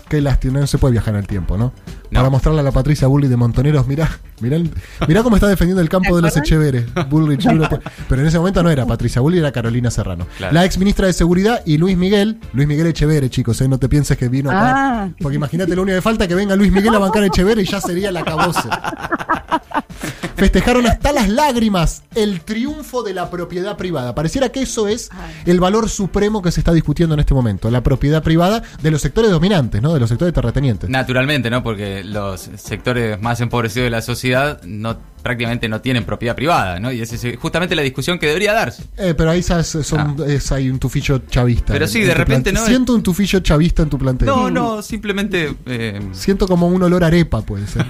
qué 0.08 0.20
lástima, 0.20 0.58
no 0.58 0.66
se 0.66 0.78
puede 0.78 0.92
viajar 0.92 1.14
en 1.14 1.20
el 1.20 1.26
tiempo, 1.28 1.56
¿no? 1.56 1.72
Para 2.12 2.28
mostrarle 2.30 2.60
a 2.60 2.64
la 2.64 2.72
Patricia 2.72 3.06
Bullrich 3.08 3.30
de 3.30 3.36
Montoneros, 3.36 3.86
mirá, 3.86 4.08
mirá, 4.40 4.56
el- 4.56 4.70
mirá 5.06 5.22
cómo 5.22 5.36
está 5.36 5.46
defendiendo 5.48 5.80
el 5.80 5.88
campo 5.88 6.16
de 6.16 6.22
los 6.22 6.36
Echeveres. 6.36 6.84
Bullrich, 7.08 7.46
Pero 8.08 8.20
en 8.22 8.26
ese 8.28 8.38
momento 8.38 8.62
no 8.62 8.70
era 8.70 8.84
Patricia 8.86 9.20
Bullrich, 9.20 9.40
era 9.40 9.52
Carolina 9.52 9.90
Serrano. 9.90 10.26
Claro. 10.38 10.52
La 10.54 10.64
ex 10.64 10.76
ministra 10.78 11.06
de 11.06 11.12
Seguridad 11.12 11.62
y 11.64 11.78
Luis 11.78 11.96
Miguel, 11.96 12.38
Luis 12.52 12.66
Miguel 12.66 12.88
Echevere, 12.88 13.30
chicos, 13.30 13.60
¿eh? 13.60 13.68
no 13.68 13.78
te 13.78 13.88
pienses 13.88 14.16
que 14.18 14.28
vino 14.28 14.50
acá. 14.50 15.02
Ah. 15.04 15.08
Porque 15.20 15.36
imagínate, 15.36 15.74
lo 15.76 15.82
único 15.82 15.96
que 15.96 16.02
falta 16.02 16.24
es 16.24 16.28
que 16.28 16.34
venga 16.34 16.56
Luis 16.56 16.72
Miguel 16.72 16.94
a 16.94 16.98
bancar 16.98 17.22
Echevere 17.24 17.62
y 17.62 17.66
ya 17.66 17.80
sería 17.80 18.10
la 18.10 18.24
cabose. 18.24 18.68
Festejaron 20.36 20.86
hasta 20.86 21.12
las 21.12 21.28
lágrimas 21.28 22.02
el 22.14 22.40
triunfo 22.40 23.02
de 23.02 23.14
la 23.14 23.30
propiedad 23.30 23.76
privada. 23.76 24.14
Pareciera 24.14 24.50
que 24.50 24.62
eso 24.62 24.88
es 24.88 25.10
el 25.46 25.60
valor 25.60 25.88
supremo 25.88 26.42
que 26.42 26.50
se 26.50 26.60
está 26.60 26.72
discutiendo 26.72 27.14
en 27.14 27.20
este 27.20 27.34
momento. 27.34 27.70
La 27.70 27.82
propiedad 27.82 28.22
privada 28.22 28.62
de 28.82 28.90
los 28.90 29.02
sectores 29.02 29.30
dominantes, 29.30 29.82
¿no? 29.82 29.94
De 29.94 30.00
los 30.00 30.08
sectores 30.08 30.34
terratenientes. 30.34 30.88
Naturalmente, 30.88 31.50
¿no? 31.50 31.62
Porque 31.62 32.02
los 32.04 32.50
sectores 32.56 33.20
más 33.20 33.40
empobrecidos 33.40 33.86
de 33.86 33.90
la 33.90 34.02
sociedad 34.02 34.62
no 34.64 34.98
prácticamente 35.22 35.68
no 35.68 35.80
tienen 35.80 36.04
propiedad 36.04 36.34
privada, 36.34 36.80
¿no? 36.80 36.90
Y 36.92 37.00
esa 37.00 37.14
es 37.14 37.36
justamente 37.36 37.74
la 37.74 37.82
discusión 37.82 38.18
que 38.18 38.26
debería 38.26 38.52
darse. 38.52 38.84
Eh, 38.96 39.14
pero 39.16 39.30
ahí 39.30 39.42
sabes, 39.42 39.66
son, 39.66 40.16
es, 40.26 40.50
hay 40.52 40.70
un 40.70 40.78
tufillo 40.78 41.18
chavista. 41.28 41.72
Ah. 41.72 41.74
Pero 41.74 41.86
sí, 41.86 42.00
en 42.00 42.08
de 42.08 42.14
repente, 42.14 42.52
¿no? 42.52 42.64
Siento 42.64 42.94
un 42.94 43.02
tufillo 43.02 43.40
chavista 43.40 43.82
en 43.82 43.90
tu 43.90 43.98
plantel. 43.98 44.26
No, 44.26 44.50
no, 44.50 44.82
simplemente 44.82 45.54
eh, 45.66 46.00
Siento 46.12 46.46
como 46.46 46.66
un 46.68 46.82
olor 46.82 47.04
a 47.04 47.08
arepa, 47.08 47.42
puede 47.42 47.66
ser. 47.66 47.84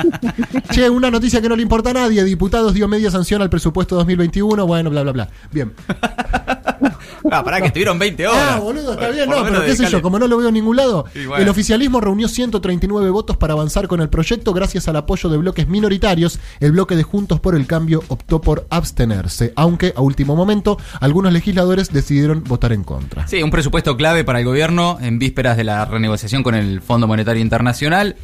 che, 0.70 0.88
una 0.88 1.10
noticia 1.10 1.33
que 1.40 1.48
no 1.48 1.56
le 1.56 1.62
importa 1.62 1.90
a 1.90 1.94
nadie. 1.94 2.24
Diputados 2.24 2.74
dio 2.74 2.88
media 2.88 3.10
sanción 3.10 3.42
al 3.42 3.50
presupuesto 3.50 3.96
2021. 3.96 4.66
Bueno, 4.66 4.90
bla, 4.90 5.02
bla, 5.02 5.12
bla. 5.12 5.28
Bien. 5.52 5.72
Ah, 7.30 7.42
pará, 7.42 7.60
que 7.60 7.68
estuvieron 7.68 7.98
20 7.98 8.26
horas. 8.28 8.42
Ah, 8.50 8.58
boludo, 8.58 8.92
está 8.92 9.08
bien, 9.08 9.28
no, 9.28 9.42
pero 9.44 9.64
qué 9.64 9.74
sé 9.74 9.86
yo, 9.86 10.02
como 10.02 10.18
no 10.18 10.26
lo 10.26 10.36
veo 10.36 10.48
en 10.48 10.54
ningún 10.54 10.76
lado. 10.76 11.06
Bueno. 11.14 11.36
El 11.36 11.48
oficialismo 11.48 12.00
reunió 12.00 12.28
139 12.28 13.10
votos 13.10 13.36
para 13.36 13.54
avanzar 13.54 13.88
con 13.88 14.00
el 14.00 14.08
proyecto 14.08 14.52
gracias 14.52 14.88
al 14.88 14.96
apoyo 14.96 15.30
de 15.30 15.38
bloques 15.38 15.66
minoritarios. 15.66 16.38
El 16.60 16.72
bloque 16.72 16.96
de 16.96 17.02
Juntos 17.02 17.40
por 17.40 17.54
el 17.54 17.66
Cambio 17.66 18.02
optó 18.08 18.40
por 18.40 18.66
abstenerse, 18.70 19.52
aunque 19.56 19.94
a 19.96 20.02
último 20.02 20.36
momento 20.36 20.76
algunos 21.00 21.32
legisladores 21.32 21.92
decidieron 21.92 22.44
votar 22.44 22.72
en 22.72 22.84
contra. 22.84 23.26
Sí, 23.26 23.42
un 23.42 23.50
presupuesto 23.50 23.96
clave 23.96 24.24
para 24.24 24.40
el 24.40 24.44
gobierno 24.44 24.98
en 25.00 25.18
vísperas 25.18 25.56
de 25.56 25.64
la 25.64 25.84
renegociación 25.86 26.42
con 26.42 26.54
el 26.54 26.82
Fondo 26.82 27.06
Monetario 27.06 27.42
Internacional. 27.42 28.16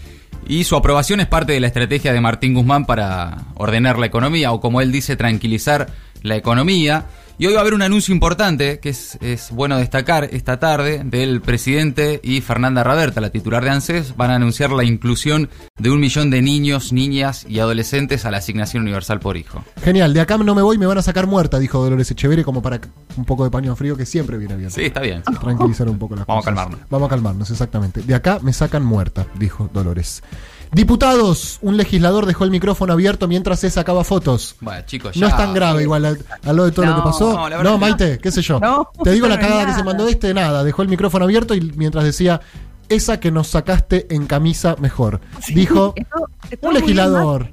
Y 0.47 0.65
su 0.65 0.77
aprobación 0.77 1.21
es 1.21 1.27
parte 1.27 1.53
de 1.53 1.61
la 1.61 1.69
estrategia 1.69 2.13
de 2.13 2.21
Martín 2.21 2.55
Guzmán 2.55 2.85
para 2.85 3.39
ordenar 3.55 3.99
la 3.99 4.07
economía, 4.07 4.53
o 4.53 4.61
como 4.61 4.81
él 4.81 4.91
dice, 4.91 5.17
tranquilizar 5.17 5.89
la 6.23 6.37
economía. 6.37 7.07
Y 7.41 7.47
hoy 7.47 7.55
va 7.55 7.61
a 7.61 7.63
haber 7.63 7.73
un 7.73 7.81
anuncio 7.81 8.13
importante, 8.13 8.81
que 8.81 8.91
es, 8.91 9.17
es 9.23 9.51
bueno 9.51 9.79
destacar 9.79 10.25
esta 10.31 10.59
tarde, 10.61 11.01
del 11.07 11.41
presidente 11.41 12.21
y 12.23 12.43
Fernanda 12.43 12.85
Raberta, 12.85 13.23
la 13.23 13.31
titular 13.31 13.65
de 13.65 13.71
ANSES, 13.71 14.15
van 14.15 14.31
a 14.31 14.35
anunciar 14.35 14.73
la 14.73 14.85
inclusión 14.85 15.49
de 15.79 15.91
un 15.91 16.01
millón 16.01 16.29
de 16.29 16.43
niños, 16.43 16.93
niñas 16.93 17.47
y 17.49 17.61
adolescentes 17.61 18.27
a 18.27 18.31
la 18.31 18.37
asignación 18.37 18.83
universal 18.83 19.21
por 19.21 19.39
hijo. 19.39 19.65
Genial, 19.83 20.13
de 20.13 20.21
acá 20.21 20.37
no 20.37 20.55
me 20.55 20.61
voy, 20.61 20.77
me 20.77 20.85
van 20.85 20.99
a 20.99 21.03
sacar 21.03 21.27
muerta, 21.27 21.59
dijo 21.59 21.83
Dolores 21.83 22.11
Echeverri, 22.11 22.45
como 22.45 22.61
para 22.61 22.79
un 23.17 23.25
poco 23.25 23.45
de 23.45 23.51
paño 23.51 23.75
frío 23.75 23.97
que 23.97 24.05
siempre 24.05 24.37
viene 24.37 24.57
bien. 24.57 24.71
Sí, 24.71 24.83
está 24.85 25.01
bien. 25.01 25.23
tranquilizar 25.23 25.89
un 25.89 25.99
poco 25.99 26.17
las 26.17 26.27
Vamos 26.27 26.47
a 26.47 26.51
cosas. 26.51 26.63
calmarnos. 26.67 26.91
Vamos 26.91 27.07
a 27.07 27.09
calmarnos, 27.09 27.51
exactamente. 27.51 28.03
De 28.03 28.15
acá 28.15 28.39
me 28.43 28.53
sacan 28.53 28.85
muerta, 28.85 29.27
dijo 29.39 29.71
Dolores. 29.73 30.23
Diputados, 30.73 31.59
un 31.63 31.77
legislador 31.77 32.27
dejó 32.27 32.45
el 32.45 32.51
micrófono 32.53 32.93
abierto 32.93 33.27
mientras 33.27 33.59
se 33.61 33.71
sacaba 33.71 34.05
fotos. 34.05 34.55
Bueno, 34.61 34.83
chicos, 34.87 35.15
ya. 35.17 35.21
No 35.23 35.27
es 35.29 35.37
tan 35.37 35.53
grave 35.53 35.83
igual 35.83 36.05
al, 36.05 36.19
a 36.45 36.53
lo 36.53 36.65
de 36.65 36.71
todo 36.73 36.87
lo 36.87 36.93
que 36.93 36.99
No, 36.99 37.05
pasó. 37.05 37.33
no, 37.33 37.49
la 37.49 37.57
No, 37.57 37.63
verdad- 37.73 37.79
Maite, 37.79 38.19
qué 38.19 38.31
sé 38.31 38.41
yo. 38.43 38.61
No, 38.61 38.89
Te 39.03 39.11
digo 39.11 39.27
la 39.27 39.35
no, 39.37 39.41
cagada 39.43 39.67
que 39.67 39.75
se 39.75 39.83
mandó 39.83 40.07
este, 40.07 40.33
nada, 40.33 40.63
dejó 40.63 40.83
el 40.83 40.89
micrófono 40.89 41.25
abierto 41.25 41.55
y 41.55 41.61
mientras 41.77 42.05
decía, 42.05 42.41
esa 42.89 43.19
que 43.19 43.31
nos 43.33 43.49
sacaste 43.49 44.07
en 44.15 44.27
camisa 44.27 44.77
mejor. 44.79 45.21
Dijo 45.53 45.93
Esto- 45.97 46.27
esto 46.51 46.69
un 46.69 46.75
legislador. 46.75 47.51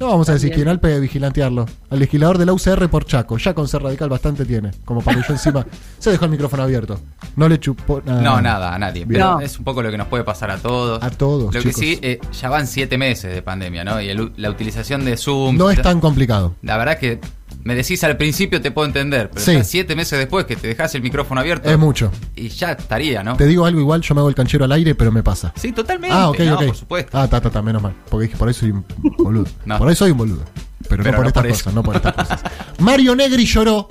No 0.00 0.06
vamos 0.08 0.30
a 0.30 0.32
decir 0.32 0.50
quién, 0.50 0.66
al 0.66 0.80
P 0.80 0.98
vigilantearlo. 0.98 1.66
Al 1.90 1.98
legislador 1.98 2.38
de 2.38 2.46
la 2.46 2.54
UCR 2.54 2.88
por 2.88 3.04
Chaco. 3.04 3.36
Ya 3.36 3.52
con 3.52 3.68
ser 3.68 3.82
radical 3.82 4.08
bastante 4.08 4.46
tiene. 4.46 4.70
Como 4.86 5.02
para 5.02 5.20
que 5.20 5.28
yo 5.28 5.34
encima. 5.34 5.66
Se 5.98 6.10
dejó 6.10 6.24
el 6.24 6.30
micrófono 6.30 6.62
abierto. 6.62 6.98
No 7.36 7.46
le 7.50 7.60
chupó 7.60 8.00
nada. 8.04 8.22
No, 8.22 8.40
nada, 8.40 8.74
a 8.74 8.78
nadie. 8.78 9.04
Bien. 9.04 9.20
Pero 9.20 9.32
No. 9.32 9.40
es 9.40 9.58
un 9.58 9.64
poco 9.66 9.82
lo 9.82 9.90
que 9.90 9.98
nos 9.98 10.08
puede 10.08 10.24
pasar 10.24 10.50
a 10.50 10.56
todos. 10.56 11.02
A 11.02 11.10
todos, 11.10 11.54
Lo 11.54 11.60
chicos. 11.60 11.76
que 11.76 11.86
sí, 11.86 11.98
eh, 12.00 12.18
ya 12.32 12.48
van 12.48 12.66
siete 12.66 12.96
meses 12.96 13.34
de 13.34 13.42
pandemia, 13.42 13.84
¿no? 13.84 14.00
Y 14.00 14.08
el- 14.08 14.32
la 14.38 14.48
utilización 14.48 15.04
de 15.04 15.18
Zoom. 15.18 15.58
No 15.58 15.70
es 15.70 15.82
tan 15.82 16.00
complicado. 16.00 16.54
La 16.62 16.78
verdad 16.78 16.98
que 16.98 17.20
me 17.64 17.74
decís 17.74 18.02
al 18.04 18.16
principio 18.16 18.60
te 18.60 18.70
puedo 18.70 18.86
entender, 18.86 19.30
pero 19.30 19.44
Sí. 19.44 19.58
siete 19.64 19.94
meses 19.94 20.18
después 20.18 20.46
que 20.46 20.56
te 20.56 20.68
dejas 20.68 20.94
el 20.94 21.02
micrófono 21.02 21.40
abierto. 21.40 21.70
Es 21.70 21.78
mucho. 21.78 22.10
Y 22.36 22.48
ya 22.48 22.72
estaría, 22.72 23.22
¿no? 23.22 23.36
Te 23.36 23.46
digo 23.46 23.66
algo 23.66 23.80
igual, 23.80 24.00
yo 24.02 24.14
me 24.14 24.20
hago 24.20 24.28
el 24.28 24.34
canchero 24.34 24.64
al 24.64 24.72
aire, 24.72 24.94
pero 24.94 25.12
me 25.12 25.22
pasa. 25.22 25.52
Sí, 25.56 25.72
totalmente. 25.72 26.16
Ah, 26.16 26.30
ok, 26.30 26.38
no, 26.40 26.54
ok. 26.56 26.66
por 26.66 26.76
supuesto. 26.76 27.18
Ah, 27.18 27.28
ta, 27.28 27.40
ta, 27.40 27.50
ta, 27.50 27.62
menos 27.62 27.82
mal. 27.82 27.94
Porque 28.08 28.26
dije, 28.26 28.36
por 28.38 28.48
ahí 28.48 28.54
soy 28.54 28.70
un 28.70 28.84
boludo. 29.18 29.46
No. 29.64 29.78
Por 29.78 29.88
ahí 29.88 29.94
soy 29.94 30.10
un 30.12 30.18
boludo. 30.18 30.42
Pero, 30.88 31.02
Pero 31.02 31.10
no 31.12 31.16
por 31.16 31.24
no 31.24 31.28
estas 31.28 31.42
por 31.42 31.50
cosas, 31.52 31.74
no 31.74 31.82
por 31.82 31.96
estas 31.96 32.14
cosas. 32.14 32.40
Mario 32.78 33.14
Negri 33.14 33.44
lloró 33.44 33.88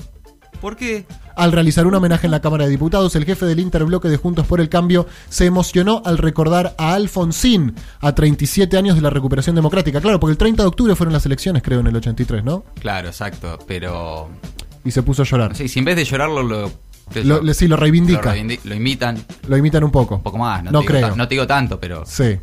¿Por 0.61 0.75
qué? 0.75 1.05
al 1.35 1.53
realizar 1.53 1.87
un 1.87 1.95
homenaje 1.95 2.27
en 2.27 2.31
la 2.31 2.41
Cámara 2.41 2.65
de 2.65 2.69
Diputados. 2.71 3.15
El 3.15 3.23
jefe 3.23 3.45
del 3.45 3.61
interbloque 3.61 4.09
de 4.09 4.17
Juntos 4.17 4.45
por 4.45 4.59
el 4.59 4.67
Cambio 4.67 5.07
se 5.29 5.45
emocionó 5.45 6.01
al 6.05 6.17
recordar 6.17 6.75
a 6.77 6.93
Alfonsín 6.95 7.75
a 8.01 8.13
37 8.13 8.75
años 8.75 8.95
de 8.97 9.01
la 9.01 9.09
recuperación 9.09 9.55
democrática. 9.55 10.01
Claro, 10.01 10.19
porque 10.19 10.31
el 10.33 10.37
30 10.37 10.63
de 10.63 10.67
octubre 10.67 10.95
fueron 10.97 11.13
las 11.13 11.25
elecciones, 11.25 11.63
creo, 11.63 11.79
en 11.79 11.87
el 11.87 11.95
83, 11.95 12.43
¿no? 12.43 12.65
Claro, 12.81 13.07
exacto. 13.07 13.57
Pero. 13.67 14.29
Y 14.83 14.91
se 14.91 15.01
puso 15.01 15.21
a 15.21 15.25
llorar. 15.25 15.55
Sé, 15.55 15.69
si 15.69 15.79
en 15.79 15.85
vez 15.85 15.95
de 15.95 16.03
llorarlo, 16.03 16.43
lo. 16.43 16.71
sí, 17.53 17.67
lo 17.69 17.77
reivindica. 17.77 18.35
Lo, 18.65 18.75
imitan 18.75 19.17
Lo 19.47 19.55
imitan 19.55 19.83
un 19.85 19.91
poco. 19.91 20.15
un 20.15 20.23
poco 20.23 20.37
más. 20.39 20.61
No, 20.65 20.71
No 20.71 20.79
te 20.79 20.87
digo 20.87 20.93
creo. 20.99 21.09
ta- 21.11 21.15
no 21.15 21.27
te 21.29 21.35
digo 21.35 21.47
tanto, 21.47 21.79
pero. 21.79 22.03
Sí. 22.05 22.37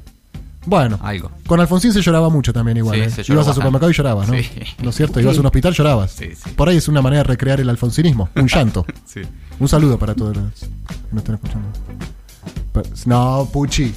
Bueno. 0.67 0.99
Algo. 1.03 1.31
Con 1.47 1.61
Alfonsín 1.61 1.93
se 1.93 2.03
lloraba 2.03 2.29
mucho 2.29 2.53
también 2.53 2.77
igual. 2.77 2.97
Sí, 2.97 3.03
¿eh? 3.05 3.11
se 3.11 3.23
lloró 3.23 3.35
Ibas 3.41 3.49
al 3.49 3.55
supermercado 3.55 3.91
y 3.91 3.95
llorabas, 3.95 4.29
¿no? 4.29 4.35
Sí. 4.35 4.49
¿No 4.83 4.91
es 4.91 4.97
cierto? 4.97 5.21
Ibas 5.21 5.37
a 5.37 5.41
un 5.41 5.47
hospital 5.47 5.73
y 5.73 5.77
llorabas. 5.77 6.11
Sí, 6.13 6.31
sí. 6.35 6.51
Por 6.51 6.69
ahí 6.69 6.77
es 6.77 6.89
una 6.89 7.01
manera 7.01 7.23
de 7.23 7.29
recrear 7.29 7.61
el 7.61 7.71
alfonsinismo. 7.71 8.29
Un 8.37 8.49
llanto. 8.49 8.85
Sí. 9.07 9.23
un 9.61 9.69
saludo 9.69 9.99
para 9.99 10.15
todos 10.15 10.37
los 10.37 10.53
que 10.55 10.67
nos 11.13 11.19
están 11.23 11.37
escuchando. 11.37 11.69
Pero- 12.73 12.89
No, 13.07 13.49
Puchi. 13.53 13.95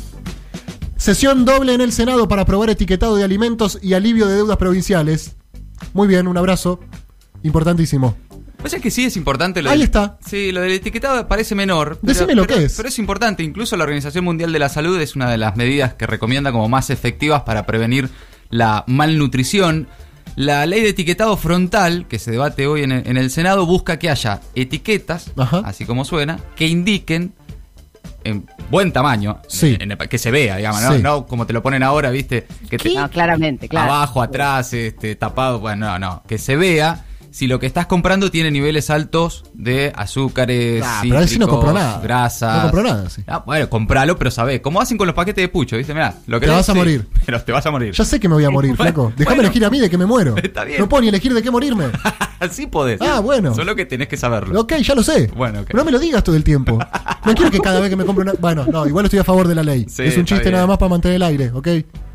Sesión 0.95 1.45
doble 1.45 1.73
en 1.73 1.81
el 1.81 1.91
Senado 1.91 2.27
para 2.27 2.43
aprobar 2.43 2.69
etiquetado 2.69 3.15
de 3.15 3.23
alimentos 3.23 3.79
y 3.81 3.93
alivio 3.93 4.27
de 4.27 4.35
deudas 4.35 4.57
provinciales. 4.57 5.35
Muy 5.93 6.07
bien, 6.07 6.27
un 6.27 6.37
abrazo. 6.37 6.79
Importantísimo. 7.43 8.15
O 8.63 8.67
sea 8.67 8.79
que 8.79 8.91
sí 8.91 9.05
es 9.05 9.15
importante 9.15 9.61
lo 9.61 9.69
Ahí 9.69 9.77
del- 9.77 9.85
está. 9.85 10.17
Sí, 10.25 10.51
lo 10.51 10.61
del 10.61 10.73
etiquetado 10.73 11.27
parece 11.27 11.55
menor. 11.55 11.97
Decime 12.01 12.35
lo 12.35 12.45
pero- 12.45 12.59
que 12.59 12.65
es. 12.65 12.75
Pero 12.75 12.89
es 12.89 12.99
importante. 12.99 13.41
Incluso 13.43 13.77
la 13.77 13.83
Organización 13.85 14.25
Mundial 14.25 14.51
de 14.51 14.59
la 14.59 14.67
Salud 14.69 14.99
es 14.99 15.15
una 15.15 15.29
de 15.29 15.37
las 15.37 15.55
medidas 15.55 15.93
que 15.93 16.05
recomienda 16.05 16.51
como 16.51 16.67
más 16.67 16.89
efectivas 16.89 17.43
para 17.43 17.65
prevenir 17.65 18.09
la 18.49 18.83
malnutrición. 18.87 19.87
La 20.35 20.65
ley 20.65 20.81
de 20.81 20.89
etiquetado 20.89 21.35
frontal, 21.37 22.05
que 22.07 22.19
se 22.19 22.31
debate 22.31 22.67
hoy 22.67 22.83
en 22.83 22.91
el, 22.91 23.07
en 23.07 23.17
el 23.17 23.29
Senado, 23.31 23.65
busca 23.65 23.97
que 23.99 24.09
haya 24.09 24.41
etiquetas, 24.55 25.31
Ajá. 25.37 25.61
así 25.65 25.85
como 25.85 26.05
suena, 26.05 26.39
que 26.55 26.67
indiquen 26.67 27.33
en 28.23 28.45
buen 28.69 28.91
tamaño, 28.91 29.39
Sí. 29.47 29.77
en- 29.79 29.91
en- 29.93 29.97
que 29.97 30.17
se 30.17 30.31
vea, 30.31 30.57
digamos, 30.57 30.81
¿no? 30.83 30.93
Sí. 30.95 31.01
No 31.01 31.25
como 31.25 31.45
te 31.47 31.53
lo 31.53 31.63
ponen 31.63 31.83
ahora, 31.83 32.09
¿viste? 32.09 32.45
Que 32.69 32.77
te- 32.77 32.93
No, 32.93 33.09
claramente, 33.09 33.67
claro. 33.69 33.91
abajo, 33.93 34.21
atrás, 34.21 34.73
este, 34.73 35.15
tapado, 35.15 35.59
bueno, 35.59 35.87
no, 35.87 35.99
no, 35.99 36.23
que 36.27 36.37
se 36.37 36.55
vea 36.55 37.05
si 37.31 37.47
lo 37.47 37.59
que 37.59 37.65
estás 37.67 37.85
comprando 37.87 38.31
tiene 38.31 38.51
niveles 38.51 38.89
altos 38.89 39.43
de 39.53 39.91
azúcares, 39.95 40.83
Ah, 40.85 40.99
pero 41.03 41.15
ver 41.19 41.27
si 41.27 41.37
no 41.39 41.45
cítricos, 41.45 41.49
compro 41.65 41.73
nada. 41.73 41.99
grasas. 42.01 42.55
No 42.55 42.61
compro 42.63 42.83
nada, 42.83 43.09
sí. 43.09 43.23
Ah, 43.27 43.43
bueno, 43.45 43.69
compralo, 43.69 44.17
pero 44.17 44.31
sabés, 44.31 44.61
como 44.61 44.81
hacen 44.81 44.97
con 44.97 45.07
los 45.07 45.15
paquetes 45.15 45.43
de 45.43 45.47
pucho, 45.49 45.77
¿viste? 45.77 45.93
Mirá, 45.93 46.15
lo 46.27 46.39
que 46.39 46.45
Te 46.47 46.51
vas 46.51 46.67
a 46.69 46.73
morir. 46.75 47.07
Pero 47.25 47.41
te 47.41 47.51
vas 47.51 47.65
a 47.65 47.71
morir. 47.71 47.93
Ya 47.93 48.05
sé 48.05 48.19
que 48.19 48.27
me 48.27 48.35
voy 48.35 48.45
a 48.45 48.49
morir, 48.49 48.71
Bueno, 48.77 48.83
flaco. 48.93 49.13
Déjame 49.17 49.35
bueno. 49.37 49.41
elegir 49.49 49.65
a 49.65 49.69
mí 49.69 49.79
de 49.79 49.89
que 49.89 49.97
me 49.97 50.05
muero. 50.05 50.35
Está 50.43 50.63
bien. 50.63 50.79
No 50.79 50.89
puedo 50.89 51.01
ni 51.01 51.09
elegir 51.09 51.33
de 51.33 51.41
qué 51.41 51.51
morirme. 51.51 51.85
Así 52.39 52.67
podés. 52.67 52.99
Ah, 53.01 53.19
bueno. 53.19 53.53
Solo 53.53 53.75
que 53.75 53.85
tenés 53.85 54.07
que 54.07 54.17
saberlo. 54.17 54.59
Ok, 54.61 54.73
ya 54.77 54.95
lo 54.95 55.03
sé. 55.03 55.27
Bueno, 55.35 55.59
ok. 55.61 55.67
Pero 55.67 55.79
no 55.79 55.85
me 55.85 55.91
lo 55.91 55.99
digas 55.99 56.23
todo 56.23 56.35
el 56.35 56.43
tiempo. 56.43 56.79
No 57.25 57.35
quiero 57.35 57.51
que 57.51 57.59
cada 57.59 57.79
vez 57.79 57.89
que 57.89 57.95
me 57.95 58.05
compre 58.05 58.23
una. 58.23 58.33
Bueno, 58.39 58.65
no, 58.71 58.87
igual 58.87 59.05
estoy 59.05 59.19
a 59.19 59.23
favor 59.23 59.47
de 59.47 59.55
la 59.55 59.63
ley. 59.63 59.85
Sí, 59.89 60.03
es 60.03 60.17
un 60.17 60.25
chiste 60.25 60.49
nada 60.51 60.65
más 60.67 60.77
para 60.77 60.89
mantener 60.89 61.15
el 61.17 61.23
aire, 61.23 61.51
¿ok? 61.53 61.67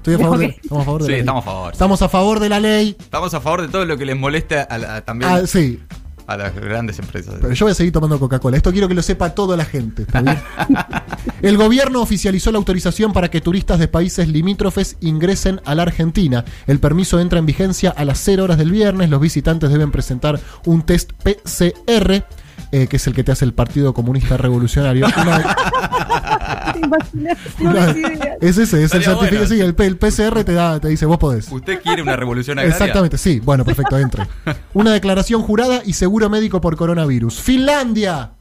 Estoy 0.04 0.14
a 0.16 0.18
favor, 0.18 0.38
de, 0.38 0.46
estamos 0.46 0.82
a 0.82 0.84
favor 0.84 1.00
de 1.02 1.06
Sí, 1.06 1.10
la 1.12 1.16
ley. 1.16 1.20
estamos 1.20 1.42
a 1.42 1.46
favor. 1.50 1.72
Estamos 1.72 2.02
a 2.02 2.08
favor 2.10 2.40
de 2.40 2.48
la 2.50 2.60
ley. 2.60 2.96
Estamos 3.00 3.34
a 3.34 3.40
favor 3.40 3.62
de 3.62 3.68
todo 3.68 3.84
lo 3.86 3.96
que 3.96 4.04
les 4.04 4.16
moleste 4.16 4.58
a 4.58 4.76
la- 4.78 5.00
también 5.02 5.30
Ah, 5.32 5.46
sí, 5.46 5.80
a 6.26 6.36
las 6.36 6.54
grandes 6.54 6.98
empresas. 6.98 7.36
pero 7.40 7.54
yo 7.54 7.64
voy 7.64 7.72
a 7.72 7.74
seguir 7.74 7.90
tomando 7.92 8.18
Coca-Cola. 8.20 8.58
Esto 8.58 8.70
quiero 8.70 8.86
que 8.86 8.92
lo 8.94 9.02
sepa 9.02 9.34
toda 9.34 9.56
la 9.56 9.64
gente. 9.64 10.02
¿está 10.02 10.20
bien? 10.20 10.38
El 11.42 11.56
gobierno 11.56 12.02
oficializó 12.02 12.52
la 12.52 12.58
autorización 12.58 13.14
para 13.14 13.30
que 13.30 13.40
turistas 13.40 13.78
de 13.78 13.88
países 13.88 14.28
limítrofes 14.28 14.96
ingresen 15.00 15.60
a 15.64 15.74
la 15.74 15.82
Argentina. 15.84 16.44
El 16.66 16.80
permiso 16.80 17.18
entra 17.18 17.38
en 17.38 17.46
vigencia 17.46 17.88
a 17.90 18.04
las 18.04 18.18
0 18.20 18.44
horas 18.44 18.58
del 18.58 18.70
viernes. 18.72 19.08
Los 19.08 19.20
visitantes 19.22 19.70
deben 19.70 19.90
presentar 19.90 20.38
un 20.66 20.82
test 20.82 21.12
PCR. 21.22 22.24
Eh, 22.74 22.86
que 22.88 22.96
es 22.96 23.06
el 23.06 23.14
que 23.14 23.22
te 23.24 23.32
hace 23.32 23.44
el 23.44 23.52
Partido 23.54 23.94
Comunista 23.94 24.36
Revolucionario. 24.36 25.06
Una- 25.16 26.72
¿Te 26.72 26.78
imaginas? 26.80 27.38
No 27.60 27.70
Una- 27.70 27.86
des 27.86 27.96
idea. 27.96 28.36
es 28.40 28.58
ese, 28.58 28.62
es 28.62 28.94
el 28.94 29.02
certificado. 29.04 29.18
bueno. 29.18 29.46
Sí, 29.46 29.60
el, 29.60 29.74
PCR 29.96 30.44
te 30.44 30.52
da, 30.54 30.80
te 30.80 30.88
dice, 30.88 31.06
vos 31.06 31.18
podés. 31.18 31.50
¿Usted 31.52 31.80
quiere 31.82 32.02
una 32.02 32.16
revolución 32.16 32.58
agraria? 32.58 32.74
Exactamente, 32.76 33.18
sí. 33.18 33.40
Bueno, 33.40 33.64
perfecto, 33.64 33.98
entre. 33.98 34.26
Una 34.74 34.92
declaración 34.92 35.42
jurada 35.42 35.82
y 35.84 35.92
seguro 35.92 36.28
médico 36.30 36.60
por 36.60 36.76
coronavirus. 36.76 37.40
Finlandia. 37.40 38.32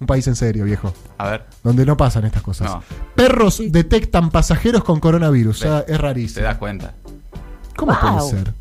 Un 0.00 0.06
país 0.06 0.26
en 0.26 0.34
serio, 0.34 0.64
viejo. 0.64 0.92
A 1.18 1.28
ver, 1.30 1.44
Donde 1.62 1.84
no 1.86 1.96
pasan 1.96 2.24
estas 2.24 2.42
cosas. 2.42 2.68
No. 2.68 2.82
Perros 3.14 3.62
detectan 3.68 4.30
pasajeros 4.30 4.82
con 4.82 4.98
coronavirus. 4.98 5.62
Es 5.64 5.86
te 5.86 5.98
rarísimo. 5.98 6.44
das 6.44 6.56
cuenta. 6.58 6.94
¿Cómo 7.76 7.92
Wow. 7.92 8.18
puede 8.18 8.30
ser? 8.30 8.52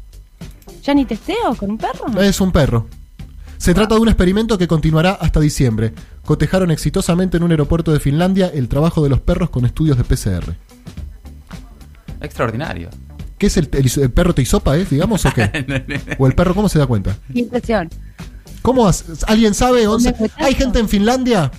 ¿Ya 0.83 0.93
ni 0.93 1.05
testeo 1.05 1.55
con 1.57 1.71
un 1.71 1.77
perro? 1.77 2.21
Es 2.21 2.41
un 2.41 2.51
perro. 2.51 2.87
Se 3.61 3.75
trata 3.75 3.93
de 3.93 4.01
un 4.01 4.07
experimento 4.07 4.57
que 4.57 4.67
continuará 4.67 5.11
hasta 5.11 5.39
diciembre. 5.39 5.93
Cotejaron 6.25 6.71
exitosamente 6.71 7.37
en 7.37 7.43
un 7.43 7.51
aeropuerto 7.51 7.91
de 7.93 7.99
Finlandia 7.99 8.47
el 8.51 8.67
trabajo 8.67 9.03
de 9.03 9.09
los 9.09 9.19
perros 9.21 9.51
con 9.51 9.65
estudios 9.65 9.97
de 9.97 10.03
PCR. 10.03 10.55
Extraordinario. 12.21 12.89
¿Qué 13.37 13.45
es 13.47 13.57
el, 13.57 13.69
el- 13.73 13.91
el 14.01 14.11
perro 14.11 14.33
te 14.33 14.41
hisopa, 14.41 14.77
eh, 14.77 14.87
digamos, 14.89 15.25
o 15.25 15.31
qué? 15.31 16.15
¿O 16.17 16.25
el 16.25 16.33
perro 16.33 16.55
cómo 16.55 16.69
se 16.69 16.79
da 16.79 16.87
cuenta? 16.87 17.15
Qué 17.31 17.39
impresión. 17.41 17.87
¿Cómo 18.63 18.87
has- 18.87 19.05
¿Alguien 19.27 19.53
sabe? 19.53 19.87
Once-. 19.87 20.15
¿Hay 20.37 20.55
gente 20.55 20.79
en 20.79 20.89
Finlandia? 20.89 21.51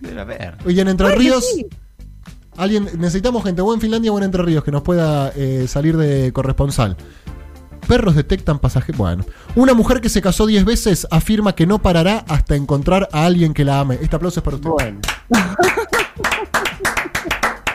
Debe 0.00 0.20
haber. 0.20 0.56
¿Y 0.68 0.78
en 0.78 0.86
Entre 0.88 1.14
Ríos? 1.16 1.44
sí. 1.52 1.66
¿Alguien, 2.56 2.88
necesitamos 2.98 3.42
gente 3.44 3.60
o 3.62 3.72
en 3.74 3.80
Finlandia 3.80 4.12
o 4.12 4.18
en 4.18 4.24
Entre 4.24 4.42
Ríos 4.42 4.62
que 4.62 4.70
nos 4.70 4.82
pueda 4.82 5.32
eh, 5.34 5.66
salir 5.68 5.96
de 5.96 6.32
corresponsal. 6.32 6.96
Perros 7.86 8.14
detectan 8.14 8.58
pasajeros. 8.58 8.98
Bueno, 8.98 9.24
una 9.54 9.74
mujer 9.74 10.00
que 10.00 10.08
se 10.08 10.22
casó 10.22 10.46
10 10.46 10.64
veces 10.64 11.06
afirma 11.10 11.54
que 11.54 11.66
no 11.66 11.80
parará 11.80 12.24
hasta 12.28 12.56
encontrar 12.56 13.08
a 13.12 13.26
alguien 13.26 13.54
que 13.54 13.64
la 13.64 13.80
ame. 13.80 13.98
Este 14.00 14.16
aplauso 14.16 14.40
es 14.40 14.44
para 14.44 14.56
usted. 14.56 14.70
Bueno. 14.70 15.00